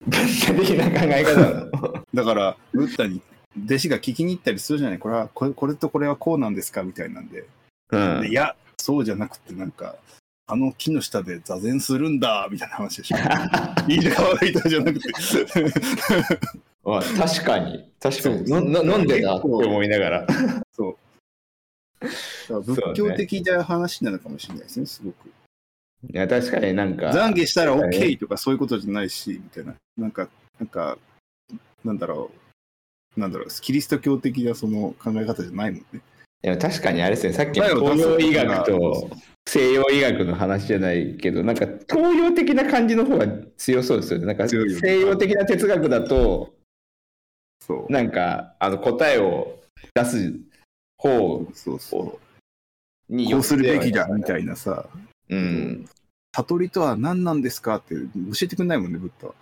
[0.06, 2.06] ブッダ的な考え方なの。
[2.14, 3.22] だから、ブッダに
[3.66, 7.46] 弟子が聞きに行ったりするじゃないこれはこれ、これとこれはこうなんですかみたいなんで。
[7.92, 9.96] うんでいや、そうじゃなくて、なんか、
[10.50, 13.18] あの木の下で座禅するんだみたいな話でしょ。
[13.92, 15.10] いい悪いじゃなくて。
[16.86, 18.50] あ確かに、確かに。
[18.50, 20.28] なななんでだって思いながら。
[20.72, 20.98] そ
[22.50, 22.62] う。
[22.62, 25.28] 仏教的な話なのかもしれないですね、すごく。
[25.28, 25.32] い
[26.16, 27.08] や、確かになんか。
[27.08, 29.76] 懺悔したらはい OK とかそういうことじゃないし、みたいな。
[29.98, 30.30] なんか、
[30.60, 30.98] なんか、
[31.84, 32.32] なんだろ
[33.18, 33.20] う。
[33.20, 36.00] なんだろう、キリスト教的なその考え方じゃないもんね。
[36.44, 39.10] いや確かにあれですね、さっきの東洋医学と
[39.48, 44.26] 西洋医学の話じゃないけど、なんか東洋的な感じの方が強そうですよね。
[44.28, 46.54] なんか西洋的な哲学だと、
[47.60, 47.92] そう。
[47.92, 49.60] なんかあの答えを
[49.96, 50.34] 出す
[50.98, 52.20] 方そうそ
[53.10, 54.86] にこうするべきだみたいいなさ、
[55.30, 55.90] うん。
[56.36, 58.02] 悟りとは何なんですかって教
[58.44, 59.34] えてくんないもんね、ブッダは。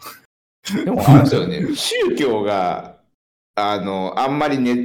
[0.86, 2.98] でもあれですよね、宗教が、
[3.56, 4.76] あの、あんまりね、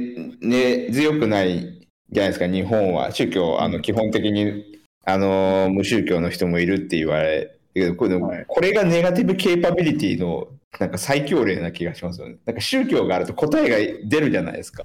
[0.41, 1.80] ね、強くない
[2.11, 3.11] じゃないですか、日本は。
[3.11, 10.47] 宗教、あの、基本的に、あの、無宗教の人もいるって言われるけど、これはいこれがネガティブケイパビリティの、
[10.79, 12.37] なんか最強例な気がしますよね。
[12.45, 14.83] なんか宗教があると答えが出るじゃないですか。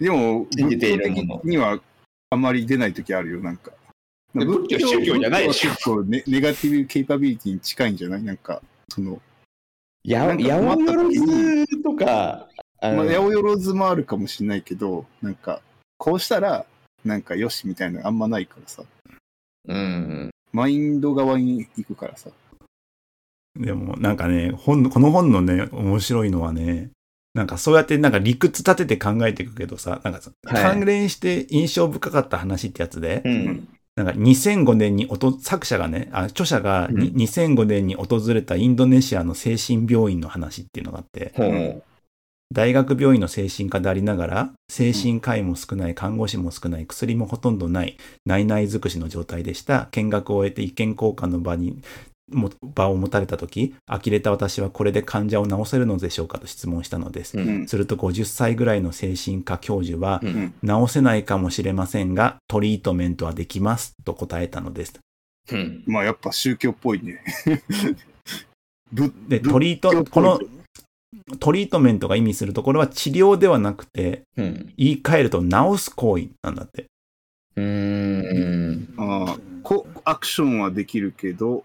[0.00, 1.80] でも、信じているもの的には
[2.30, 3.72] あまり出ない時あるよ、なんか。
[4.34, 8.22] で仏教宗教じゃないでしょネネガティブケイパビリティに近いんじゃない？
[8.22, 9.20] なんか、その、
[10.02, 12.48] や、やおよろずとか、
[12.82, 15.62] まあ、八百万もあるかもしれないけど、なんか、
[15.98, 16.66] こうしたら、
[17.04, 18.82] なんかよしみたいなのあんまないからさ。
[19.68, 20.30] うん。
[20.52, 22.30] マインド側に行くからさ。
[23.58, 26.90] でもなんかね本この本のね面白いのはね
[27.34, 33.68] なんかそうやってなんか理屈立てて考えていくけどさなんかさはい関連して印象深かった話ってやつで、うん。
[33.96, 41.82] なんか2005年におと作者がねあ著者がにうん2005年に訪れたインドネシアの精神病院の話っていうのがあってほう。
[42.52, 51.82] 大学病院の精神科でありながら精神科医も少ない看護師も少ない薬もほとんどない内々尽くしの状態でした見学を終えて意見交換の場に
[52.30, 57.68] も場を持たれた時呆れた私はこれで患者を治せるのでしょうかと質問したのです、うん。
[57.68, 64.94] すると50歳ぐらいの精神科教授は、うん治せないかもしれませんがトリートメントはできますと答えたのです
[65.52, 65.82] うん。
[65.86, 67.22] まあやっぱ宗教っぽいね。
[68.92, 70.40] ぶで仏トリートこの
[71.40, 74.72] トリートメントが意味するところは治療ではなくてうん。
[74.76, 76.86] 言い換えると治す行為なんだって
[77.56, 78.94] うーん。
[78.98, 81.64] ああこアクションはできるけど、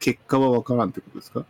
[0.00, 1.44] 結果は分からんってことですか？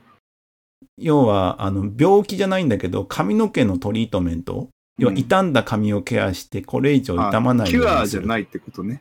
[0.99, 4.69] 要はあの病気じゃないんだけど髪の毛のトリートメント
[4.99, 9.01] 要はうん傷んだ髪をケアしてこれ以上傷まないキュアようにするじゃないってことね。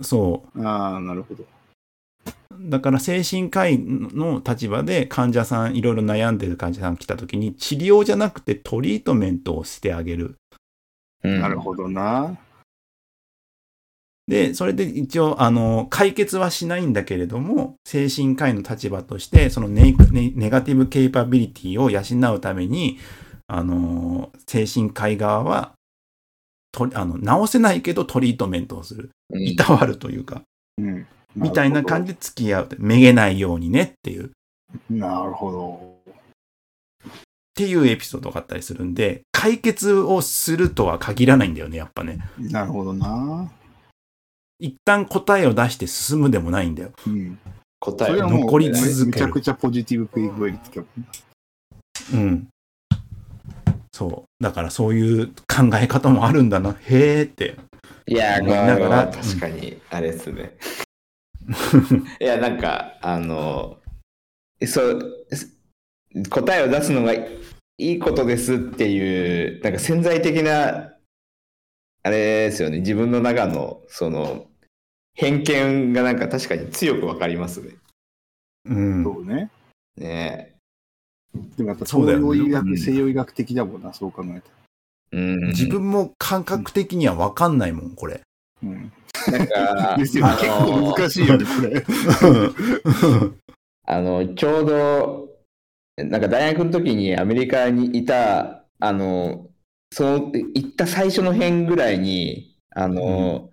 [0.00, 1.44] そああ、なるほど。
[2.58, 10.36] うだから精神科医の立場で患者さんいろいろ悩んでる患者さん来た時に治療じゃなくてトリートメントをしてあげる。
[11.24, 11.40] うん。
[11.40, 12.36] なるほどな。
[14.26, 22.98] でそれで一応あの解決はしないんだけれども精神科医の立場としてそのネイネネガティブケイパビリティを養うために
[23.46, 25.72] あの精神科医側は
[26.72, 29.10] とあの治せないけどトリートメントをする。
[29.30, 29.42] うん。
[29.42, 30.42] いたわるというか、
[30.76, 31.06] うん。
[31.38, 34.30] みたいな感じで付き合うめげないようにねっていうっ
[34.90, 35.98] なるほど。
[37.54, 43.50] ていうエピソードがあったりするんで解決をするとは限らないんだよねやっぱねなるほどな。
[44.60, 47.38] 一旦答えを出して進むでもないんだようん。
[47.80, 50.82] 答えそれはもう残り続けるめちゃくちゃポジティブペイブリティだ
[52.16, 52.48] もんうん。
[53.92, 54.42] そう。
[54.44, 56.76] だからそういう考え方もあるんだな。
[56.84, 57.56] へーって。
[58.06, 60.56] いやー、ながら確かに、あれですね。
[62.20, 63.78] いや、なんか、あの、
[64.66, 65.56] そう、す
[66.30, 67.28] 答えを出すのがい
[67.78, 70.94] いことですっていう、なんか潜在的な、
[72.02, 74.46] あれですよね、自分の中の、その、
[75.14, 77.74] 偏見がなんか確かに強くわかりますね。
[78.66, 79.04] うん。
[79.04, 79.50] そうね。
[79.96, 80.54] ね
[81.56, 84.42] でもやっぱそうだよね東洋医学、うん西洋医学的だもんな、そう考えたら。
[85.12, 85.46] うん。
[85.48, 88.20] 自分も感覚的には分かんないもん、これ。
[88.62, 88.92] うん。
[89.30, 91.82] なんか、ですよ結の構難しいよね、これ。
[93.86, 95.28] あの、ちょうど、
[95.96, 99.48] なんか大学の時にアメリカにいた、あの、
[99.92, 103.50] その、行った最初の辺ぐらいに、あの、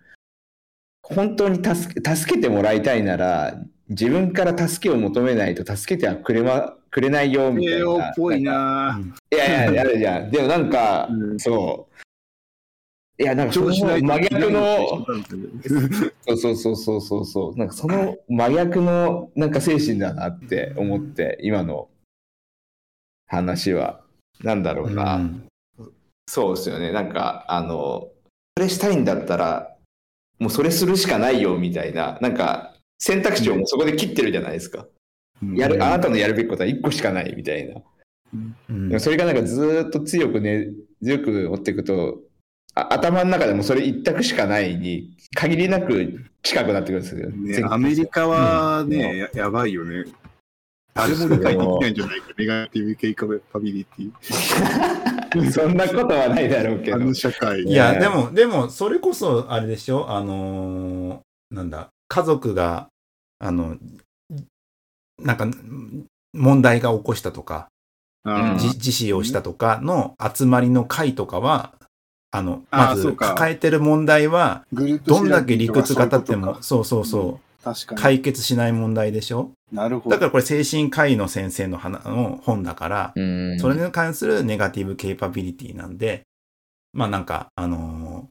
[1.02, 7.80] 本当に助け、助けてもらいたいなら、自分から助けを求めないと助けてはくれま、くれないよ、みたい。
[8.42, 9.00] な
[9.32, 10.32] いやいや、やるじゃん。
[10.32, 11.95] でもなんか、うんそう。
[13.18, 15.24] いや、なんかその真逆の、うん
[16.28, 17.58] そうそうそうそうそうそう。
[17.58, 21.90] なんかその真逆のなんか精神だなって思って、今の
[23.28, 24.02] 話は。
[24.44, 25.16] なんだろうな。
[25.16, 25.48] うん
[26.28, 26.92] そうですよね。
[26.92, 28.10] なんか、あの、
[28.58, 29.76] それしたいんだったら、
[30.40, 34.88] もうそれするしかないよみたいな、なんか選択肢をもうそこで切ってるじゃないですか。
[35.54, 37.82] やる、あなたのやるべきことは一個しかないみたいな。
[38.70, 40.68] うんでもそれがなんかずーっと強くね、
[41.02, 42.35] 強く持っていくと、あ
[42.76, 47.68] 頭の中でもそれ一択しかないに、限りなく近くなってくるんですよ。
[47.68, 50.06] ね、アメリカはね、ややばいよね。
[50.94, 54.12] 誰も理解できないんじゃないか、ネガティブケイカパビリティ。
[55.52, 57.14] そんなことはないだろうけどあの。
[57.14, 57.64] 社会。
[57.64, 60.10] いや、ねでも、でも、それこそ、あれでしょ？
[60.10, 62.88] あのーなんだ、家族が、
[63.40, 63.78] あの、
[65.22, 65.48] なんか、
[66.34, 67.68] 問題が起こしたとか、
[68.26, 71.74] 自死をしたとかの集まりの会とかは、
[72.36, 74.66] あの、まず抱えてる問題は、
[75.06, 78.02] どんだけ理屈が立っても、そうそうそうそう、確かに。
[78.02, 79.52] 解決しない問題でしょ？
[79.72, 80.16] なるほど。
[80.16, 83.60] だからこれ精神科医の先生の話の本だから、うん。
[83.60, 86.24] それに関するネガティブケイパビリティなんで、
[86.94, 88.26] まあなんか、あのー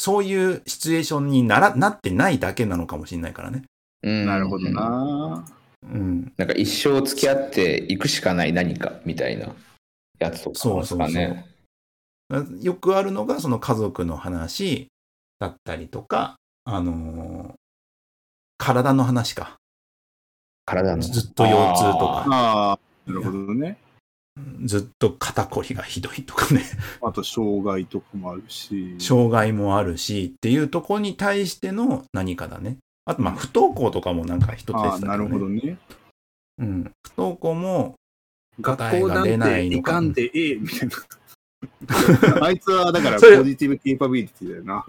[0.00, 3.64] そういうシチュエーションにならなってないだけなのかもしれないからね。
[4.04, 4.70] うんなるほど。
[4.70, 5.44] な。
[5.82, 6.32] うん。
[6.36, 9.48] なんか一生付き合っていくしかない何かみたいな
[10.20, 11.46] やつとかですかね。
[12.60, 14.88] よくあるのが、その家族の話
[15.38, 17.54] だったりとか、あのー
[18.58, 19.56] 体の話か。
[20.66, 21.02] 体の。
[21.02, 23.78] ずっと腰痛とかああ、なるほどね。
[24.64, 26.62] ずっと肩こりがひどいとかね、
[27.00, 28.96] あと、障害とかもあるし。
[28.98, 32.78] 障害もあるしっていうところに対しての何かだね。
[33.04, 35.08] あと、まあ、不登校とかもなんか一つでああ、したけど、ね。
[35.08, 35.78] なるほどね。
[36.58, 36.92] うん。
[37.04, 37.94] 不登校も、
[38.60, 40.96] 学校なんていかんでええみたいな。
[42.40, 44.86] あいつはだからポジティブケイパビリティだよな。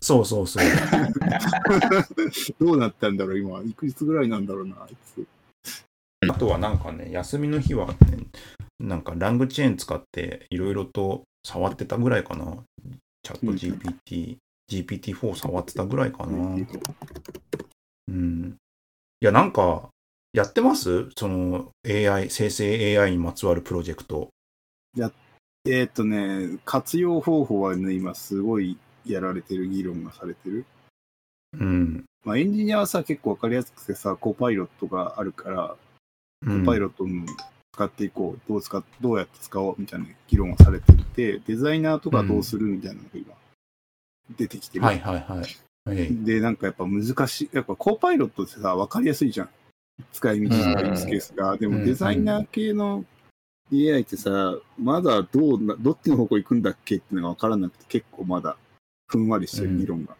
[0.00, 0.64] そうそうそう。
[2.58, 3.60] どうなったんだろう、今。
[3.62, 5.26] いくつぐらいなんだろうな、あいつ。
[6.28, 7.94] あとはなんかね、休みの日はね、
[8.78, 12.58] なんかラングチェーン使っていろいろと触ってたぐらいかな。
[13.22, 14.38] チャット GPT、
[14.70, 16.56] GPT-4 触ってたぐらいかな。
[18.08, 18.56] うん。
[19.20, 19.90] いや、なんか、
[20.32, 21.10] やってます？
[21.16, 24.30] その AI、生成 AI にまつわるプロジェクト。
[25.66, 30.64] えーっとね、活用方法はね、今すごいやられてる議論がされてる。
[31.58, 32.04] うん。
[32.24, 35.76] まあ、エンジニアはさ、結構わかりやすくてさ、コパイロットがあるから、
[36.46, 37.26] うんコパイロットも
[37.74, 43.34] 使っていこう、どう使っどうやって使おうみたいな議論がされていて、デザイナーとかどうするみたいなのが今、
[44.38, 44.84] 出てきてる。
[44.84, 45.38] はいはいはい。
[45.84, 47.50] はいで、なんかやっぱ難しい。
[47.52, 49.50] やっぱコパイロットってさ、わかりやすいじゃん。
[50.12, 51.56] 使い道とかユースケースが。
[51.58, 53.04] でもデザイナー系の
[53.72, 58.56] AI ってさ、まだどうな、どっちの方向行くんだっけっていうのがわからなくて、結構まだ
[59.06, 60.16] ふんわりしてる議論が。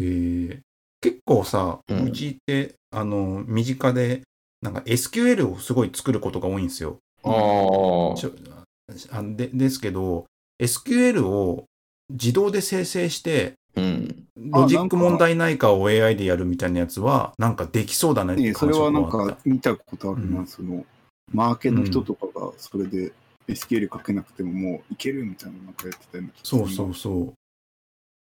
[0.00, 0.60] えー
[1.04, 4.22] 結構さ、ううんちって、あの、身近で、
[4.62, 6.96] なんか SQL をすごい作ることが多いんですよ。
[7.22, 9.22] ああ。
[9.22, 10.24] でですけど、
[10.62, 11.66] SQL を
[12.08, 14.24] 自動で生成して、うん。
[14.36, 20.86] ロジック問題ないかを AI でやるみたいなやつは、なんかできそうだねってねそれはなんか見たことあるな、うんその、
[21.32, 23.12] マーケの人とかがそれで
[23.48, 26.30] SQL 書けなくてももういけるみたいななんかやってたよね。
[26.42, 27.32] そうそうそう。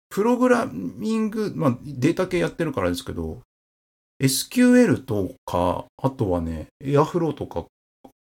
[0.10, 3.40] プログラミング、まあ、データ系やってるからですけど、
[4.22, 7.66] SQL とか、あとはね、Airflow とか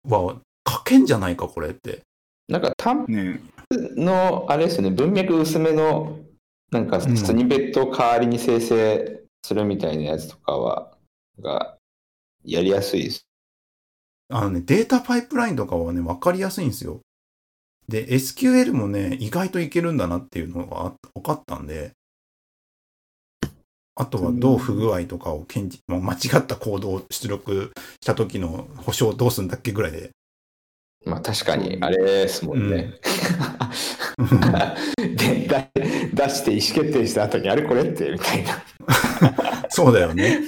[0.08, 0.36] は
[0.68, 2.02] 書けんじゃないか、これって。
[2.48, 3.40] なんか単ね
[3.72, 6.18] の、あれですよね、文脈薄めの、
[6.70, 10.96] なんかうんスニペットを代わりに生成するみたいなやつとかは、
[11.40, 11.76] が
[12.44, 13.22] やりやすいです。
[14.30, 17.00] あのね、データパイプラインとかはね、わかりやすいんですよ。
[17.88, 21.92] で、SQL もね、意外といけるんだなっていうのが分かったんで、
[23.96, 30.10] あとはどう不具合とかを検知、まあ間違ったコードを出力した時の保証どうするんだっけぐらいで。
[31.04, 32.94] まあ確かに、あれですもんね。
[34.96, 35.68] でだ
[36.14, 38.64] 出して意思決定した後に、あれこれってみたいな。
[39.68, 40.40] そうだよね。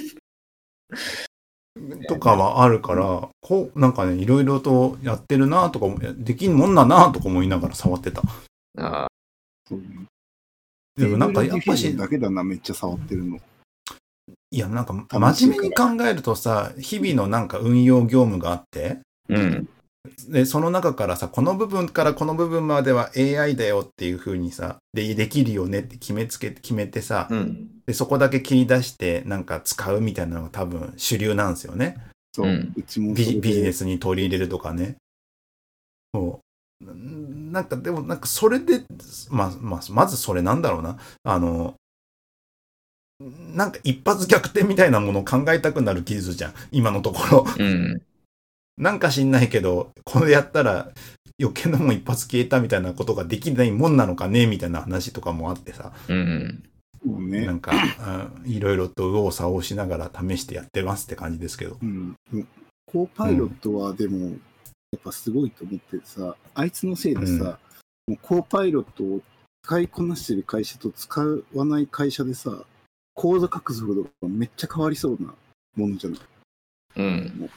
[2.07, 8.21] とかはあるから、こう、なんかね、いろいろとやってるなとかも、できんもんだなとか思いながら触ってた。
[8.77, 9.07] あ
[9.67, 9.81] そう
[10.95, 13.39] でもなんかやっぱし、だけだな、めっちゃ触ってるの。
[14.51, 19.67] いや、なんか真面目に考えるとさ、日々のなんか運用業務があって、うん。
[20.27, 27.72] で、その中からさ、この部分からこの部分までは AI だよっていう風にさ、で、できるよねって決めつけ、決めてさ、うん。
[27.85, 31.97] で、そこだけ切り出してなんか使うみたいなのが多分主流なんですよね。
[32.33, 34.95] そう、ううんちもそビジネスに取り入れるとかね。
[36.13, 36.39] そ
[36.83, 36.85] う。
[36.91, 38.83] んなんかでもなんかそれで、
[39.29, 40.97] まあ、まあ、まずそれなんだろうな。
[41.23, 41.75] あの、
[43.19, 46.53] なんか一発逆転みたいなものを考えたくなる技術じゃん。
[46.71, 47.45] 今のところ。
[47.57, 48.01] うん。
[48.77, 50.91] なんか知んないけど、これやったら
[51.39, 55.93] 余計なもん一発消えたみたいなことができないもんなのかねみたいな話とかもあってさ。
[56.09, 56.63] うん。
[57.05, 61.77] もうねなんか、あいろいろと右往左往しながら試してやってますって感じですけど。
[61.81, 62.15] うん、
[62.85, 64.35] コーパイロットはでも、や
[64.97, 67.59] っぱすごいと思ってさ、あいつのせいでさ、
[68.07, 69.21] もうコーパイロットを
[69.63, 71.21] 使いこなしてる会社と使
[71.53, 72.65] わない会社でさ、
[73.15, 75.33] コード書く速度がめっちゃ変わりそうな
[75.75, 76.19] ものじゃない？
[76.97, 77.49] うん。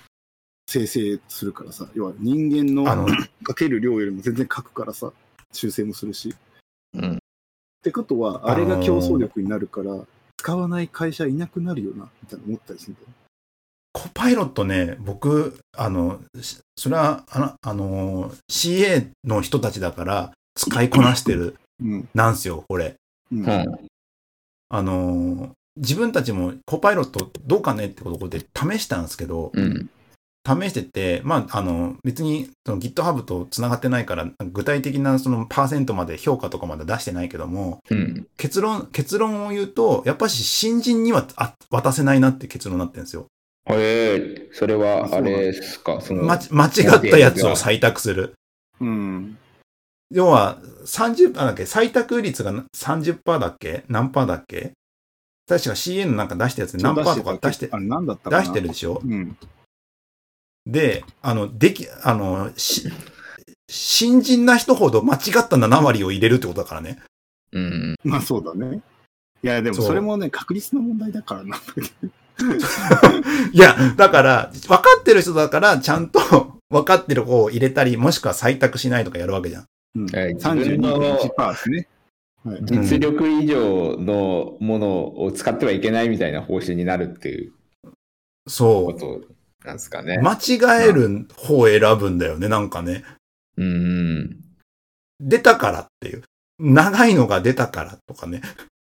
[0.69, 3.15] 生成するからさ、要は人間あの の
[3.47, 5.13] 書ける量よりも全然書くからさ、
[5.53, 6.35] 修正もするし。
[6.95, 7.19] うん。
[7.87, 9.97] ってことは、あれが競争力になるから、
[10.37, 13.07] 使わない会社いなくなるよな、みたいな思ったりするんだよ。
[13.93, 22.09] コパイロットね、僕、あの、しそれは、あの、あの CA の人たちだから、使いこなしてるうん。
[22.13, 22.97] なんすよ、これ。
[23.31, 23.89] うんうん。
[24.69, 29.91] あのー自分たちもコパイロットどうかねってことで試したんですけど、うん。
[30.47, 38.27] 試してて、まあ、あの、別にその GitHub とつながってないから、具体的なそのパーセントまで評価とかまで出してないけども、うん。
[38.37, 43.27] 結論、結論を言うと、やっぱし新人にはあ渡せないなって結論になってるんですよ。
[43.69, 46.73] ええそれは、あれですか、その、まち間違っ
[47.11, 48.35] たやつを採択する。
[48.81, 49.39] うん。
[50.13, 53.83] 要は、30、あだっけ、採択率が30%だっけ？
[53.89, 54.73] 何パーだっけ？
[55.49, 58.43] 確か CA のなんか出したやつで何パーとか出して、あれ何だったかな？
[58.43, 59.01] 出してるでしょ？
[59.05, 59.37] うん。
[60.67, 62.89] で、あの、でき、あの、し、
[63.69, 66.99] 新人な人ほど間違った7割を入れるってことだからね。
[67.53, 67.97] うん。
[68.05, 68.81] まあそうだね。
[69.43, 71.57] いや、でもそれもね、確率の問題だからな。
[73.53, 76.21] いや、だから、分かってる人だから、ちゃんと
[76.69, 79.67] 分かってる方を入れたり、もしくは採択しないとかやるわけじゃん。
[79.97, 81.89] うん、えー自分の32.1%ですね。
[82.45, 82.59] はい。
[82.63, 87.53] 実力以上のものを使ってはいけないみたいな方針になるっていう
[87.83, 87.93] こ
[88.47, 89.36] そう。
[89.67, 90.19] となんですかね。
[90.19, 93.05] 間違える方を選ぶんだよね、なんかね。
[93.57, 94.37] うん。
[95.21, 96.23] 出たからっていう。
[96.59, 98.41] 長いのが出たからとかね。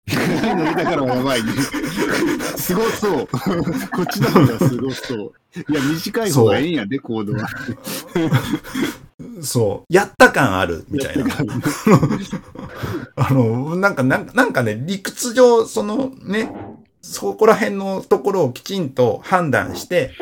[0.07, 1.53] 長いの出たからはやばいね。
[2.59, 3.27] すごそう。
[3.31, 5.33] こっちの方がすごそう。
[5.57, 7.49] いや、短い方がええんやで、コードは。
[9.43, 9.95] そう。
[9.95, 11.25] やった感あるみたいな
[13.17, 16.51] あの、なんか、なんかなんかね、理屈上、そのね、
[17.05, 20.13] そこら辺のところをきちんと判断して、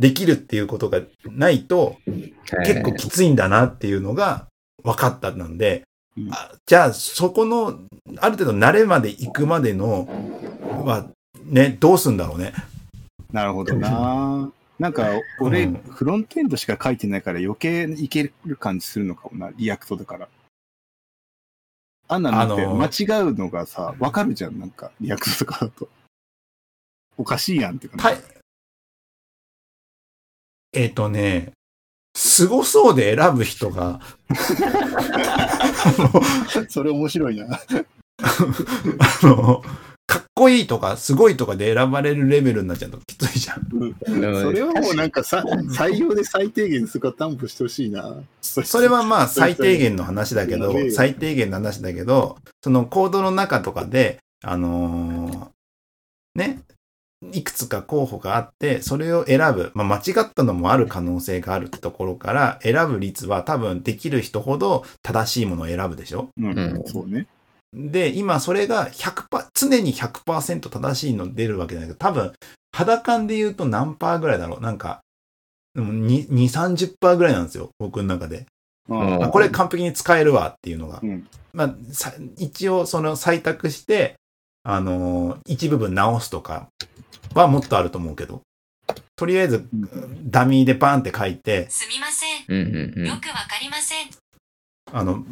[0.00, 1.96] できるっていうことがないと、
[2.66, 4.48] 結構きついんだなっていうのが
[4.82, 5.84] 分かったので、
[6.16, 7.78] うんあじゃあそこの、
[8.18, 10.08] ある程度慣れまで行くまでの、
[10.84, 11.06] は、
[11.44, 12.52] ね、どうすんだろうね。
[13.32, 14.50] なるほどな。
[14.78, 15.10] なんか、
[15.40, 20.28] 俺、うんフロントエンドしか書いてないから余計いける感じするのかもな、リアクトだから。
[22.08, 22.66] あんなのって
[23.06, 25.88] 間違うのがさ、わかるじゃん、なんか、 React とかだと。
[27.16, 28.22] おかしいやんって感じ。
[30.72, 31.52] えっ、とね、
[32.16, 34.00] すごそうで選ぶ人が、
[36.68, 37.56] それ面白いな。
[37.56, 37.60] あ
[39.22, 39.62] の、
[40.06, 43.66] かっこいいとか、すごいとかで選ばれるレベルになっちゃうときついじゃん。
[44.06, 48.22] それはもうなんかさ、採用で最低限そこは担保してほしいな。
[48.40, 56.60] そそれはまあ最低限の話だけど最低限の話だけど、そのコードの中とかで、あのーね、
[57.32, 66.28] いくつか候補があって、それを選ぶ、まあ、間違ったのもある可能性があるってところから、選ぶ率は多分できる人ほど正しいものを選ぶでしょ？
[66.36, 67.26] うん、うんそうね。
[67.72, 72.32] で、今それが100%、常に100%正しいの出るわけじゃないけど、多分、
[72.72, 74.60] 肌感で言うと何パーぐらいだろう？
[74.60, 75.00] なんか、
[75.74, 78.46] でも2、2 30%ぐらいなんですよ、僕の中で。
[78.86, 81.00] これ完璧に使えるわっていうのが。
[81.02, 84.16] うんまあ、さ一応その採択して、
[84.64, 86.68] あのー一部分直すとか
[87.34, 88.42] はもっとあると思うけど、
[89.16, 89.68] とりあえず
[90.24, 93.06] ダミーでパンって書いて、すみません。
[93.06, 94.08] よくわかりません。
[94.92, 95.24] あの、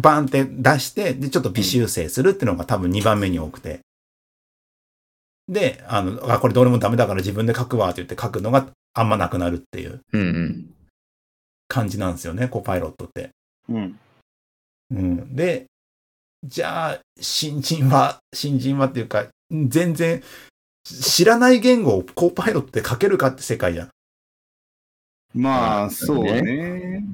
[0.00, 3.80] バンって出して、で、ちょっと微修正するっていうのが多分2番目に多くて。
[5.48, 10.00] で、あの、あ、これどれもダメだから自分で書くわって言って書くのがあんまなくなるっていう
[11.68, 13.30] 感じなんですよね、コパイロットって。
[13.68, 13.98] うん。
[14.90, 15.66] うん、で、
[16.44, 20.22] じゃあ、新人は、新人はっていうか、全然、
[20.84, 23.90] 知らない言語をコーパイロットで書けるかって世界じゃん。
[25.34, 27.04] まあ、そうねね。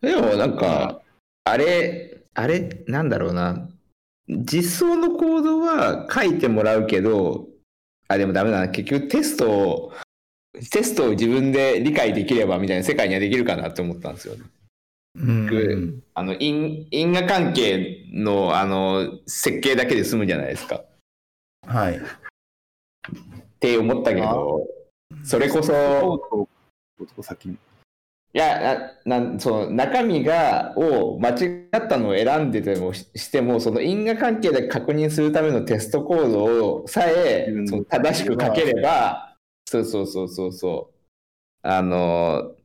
[0.00, 1.00] でもなんか、
[1.44, 3.68] あれ、あれ、なんだろうな。
[4.28, 7.48] 実装のコードは書いてもらうけど、
[8.08, 8.68] あ、でもダメだな。
[8.68, 9.92] 結局テストを、
[10.70, 14.42] テストを自分で理解できればみたいな世界にはできるかなって思ったんですよね。
[15.16, 16.02] うん。
[16.14, 20.76] あの、因因果関係の、あの、設計だけで済むじゃないですか。
[20.76, 20.86] っ
[21.66, 22.00] はい。
[23.60, 24.66] て思ったけど、
[25.22, 26.48] それこそ。
[28.36, 36.44] いやなその中身がを間違ったのを選んでてもししてもその因果関係で確認するためのテストコード
[36.80, 39.36] をさえうんその正しく書ければ
[39.66, 42.56] そうそうそうそうそうあの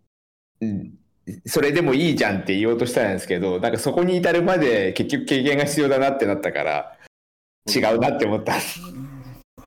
[0.62, 0.99] うん
[1.46, 6.98] それでもいいじゃんって言おうとしたんですけどなんかそこに至るまで結局経験が必要だなってなったから
[7.68, 8.54] 違うなって思った。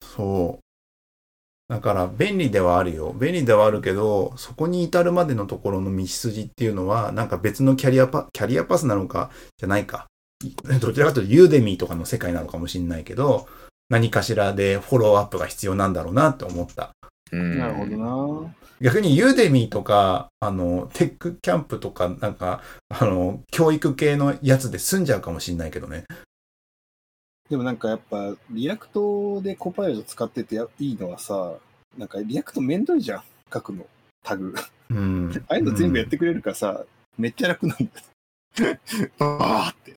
[0.02, 0.62] そう。
[1.72, 3.14] だから、便利ではあるよ。
[3.18, 10.06] 便利ではあるけど、そこに至るまでのところの道筋っていうのは、なんか別のキャリアパ、キャリアパスなのか、じゃないか。
[10.80, 13.46] どちらかというと、 Udemy とかの世界なのかもしれないけど、
[13.88, 16.90] 何かしらでフォローアップが必要なんだろうなって思った。
[17.30, 18.54] うんなるほどな。
[18.82, 26.04] 逆に Udemy とか、あの、テックキャンプとか、なんか、あの、教育系のやつで済んじゃうかもしれないけどね。
[27.48, 31.54] でもなんかやっぱ、 React で Copilot 使っててやいいのはさ、
[31.96, 33.22] なんか React めんどいじゃん、
[33.52, 33.86] 書くの、
[34.24, 34.52] タグ。
[34.90, 35.44] うん。
[35.48, 36.84] ああいうの全部やってくれるからさ、
[37.16, 38.78] めっちゃ楽なんだよ。
[39.16, 39.94] バーって。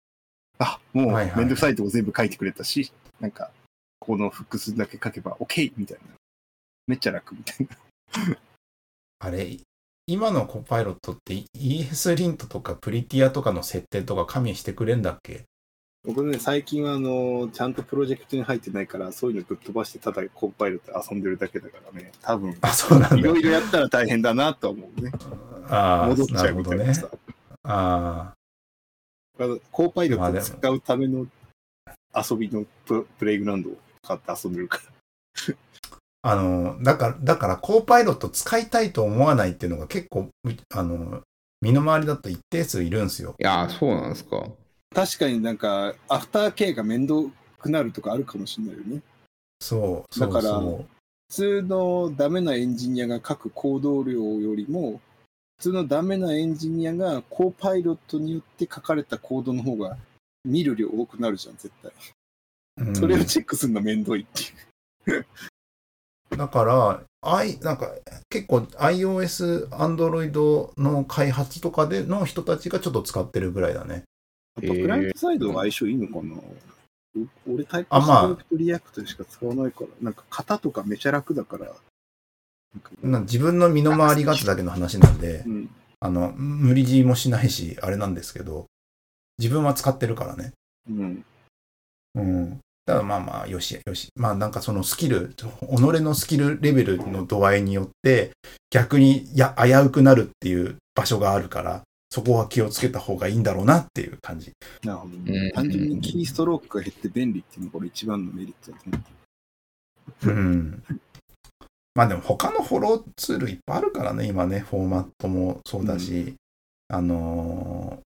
[0.60, 3.50] あ、もうはいはいめんどくさいとこ全部書いてくれたし、なんか、
[3.98, 5.74] この複数だけ書けば OK!
[5.76, 6.14] みたいな。
[6.86, 8.38] めっちゃ楽みたいな。
[9.20, 9.58] あれ、
[10.08, 15.44] 今のコパイロットって ES リントとかプリティアとかの設定とか加味してくれんだっけ？
[16.04, 23.36] 僕ね、最近はあの、ちゃんとプロジェクトに入ってないから、そういうのぶっ飛ばして、ただコンパイルって遊んでるだけだからね、多分、あ、そうなんだいろ。
[23.36, 25.12] いろやったら大変だなとは思うね。
[25.68, 26.94] ああ、戻っちゃうみたいな。
[26.94, 27.10] さ。
[27.64, 28.34] あ
[29.72, 31.26] コーパイロットを使うための
[32.16, 34.80] 遊びのププレイグラウンドを買って遊んでるか
[35.48, 35.56] ら。
[36.26, 40.30] あ、あの、だから、だから、コーパイロット使いたいと思わないっていうのが結構、
[40.74, 41.22] あの、
[41.62, 43.36] 身の回りだと一定数いるんですよ。
[43.40, 44.44] いや、そうなんですか。
[44.94, 47.22] 確かになんか、アフターケアが面倒
[47.60, 49.02] くなるとかあるかもしれないよね。
[49.60, 50.86] そう、そうだからそう。
[51.30, 55.02] 普通のダメなエンジニアが書く行動量よりも、
[55.58, 59.98] 普通のダメなエンジニアがコーパイロットによって書かれたコードの方が
[60.44, 61.92] 見る量多くなるじゃん、絶対。
[62.78, 65.26] うんそれをチェックするのめんどいっていう。
[66.38, 67.92] だから、I、なんか
[68.30, 74.04] 結構 iOS、Android の開発とかでの人たちがちょっと使ってるぐらいだね。
[74.62, 76.36] やっぱクライアントサイドは相性いいのかな、
[77.48, 81.66] お俺タイプあまあスクリプトリアクトでしか使わないから、なんか型とかめちゃ楽だから。
[81.66, 85.70] なんかな自分の身の回りがつだけの話なんでう、ん。
[86.00, 88.68] あの、無理強いもしないし、あれなんですけど、
[89.40, 90.54] 自分は使ってるからね。
[90.90, 91.26] うん。
[92.16, 92.60] うん。
[92.86, 94.10] だからまあまあ、よし、よし。
[94.16, 95.46] まあなんかそのスキル、己
[96.02, 98.32] のスキルレベルの度合いによって、
[98.70, 101.82] 逆にや危うくなるっていう場所があるから、
[102.12, 104.52] そこは気をつけた方がいいんだろうなっていう感じ。
[104.84, 105.16] なるほど。
[105.56, 110.32] 単純にキーストロークが減って便利っていうのがこれ一番のメリットだと思ってる。
[110.32, 110.84] うん。
[111.96, 116.36] まあでも他のフォローツールいっぱいあるからね、今ね、フォーマットもそうだし、
[116.90, 118.06] あのー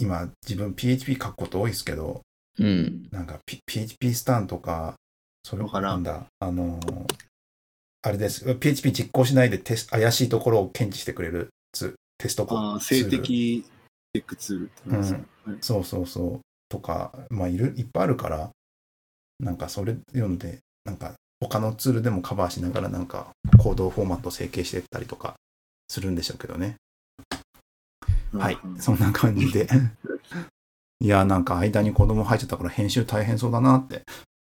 [0.00, 2.20] 今自分 PHP 書くこと多いですけど、
[2.58, 3.08] うん。
[3.10, 4.94] なんか、P、PHP スタンとか、
[5.44, 7.06] それわからなんんだ、あのー
[8.02, 13.64] あれです、PHP 実行しないでテス怪しいところを検知してくれるツテストコああ、性的
[14.14, 16.40] チェックツールって言うんですか、はいそうそうそう。
[16.68, 18.50] とか、まあいる、いっぱいあるから、
[19.40, 23.28] なんかそれ読んで、なんか他のツールでもカバーしながらなんか
[23.58, 25.34] コードフォーマット整形していったりとか
[25.88, 26.76] するんでしょうけどね。
[28.32, 29.66] はいうん、そんな感じで。
[31.00, 34.02] いや、なんか間に子供入っちゃったから編集大変そうだなって。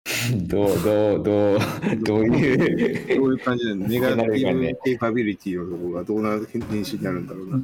[0.47, 1.59] どう、どう、どう、
[2.01, 3.17] どういう。
[3.19, 7.57] どういう感じなのネガテなるかィねブケイパビリティのところがどうなる編集になるんだろうな。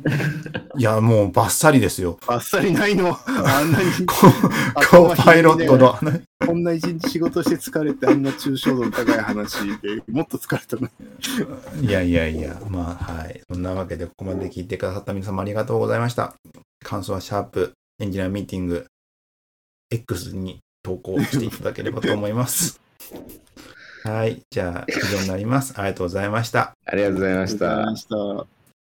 [0.78, 2.20] いや、もうバッサリですよ。
[2.28, 3.18] あっさりないの？
[3.26, 5.98] あんなに、 ココーパイロットの。
[6.46, 10.90] こんな一日仕事して疲れてあんな抽象度の高い話でもっと疲れたな。
[11.82, 13.42] いやいやいや、まあはい。
[13.50, 16.36] そんなわけで、ここまで聞いてくださった皆様ありがとうございました。
[16.84, 18.88] 感想はシャープエンジニアミーティング
[19.92, 22.80] X に投稿していただければと思います。
[24.04, 24.42] はい。
[24.50, 25.74] じゃあ、以上になります。
[25.78, 26.76] ありがとうございました。
[26.86, 28.36] ありがとうございましたありがとうござい。
[28.36, 28.63] ました。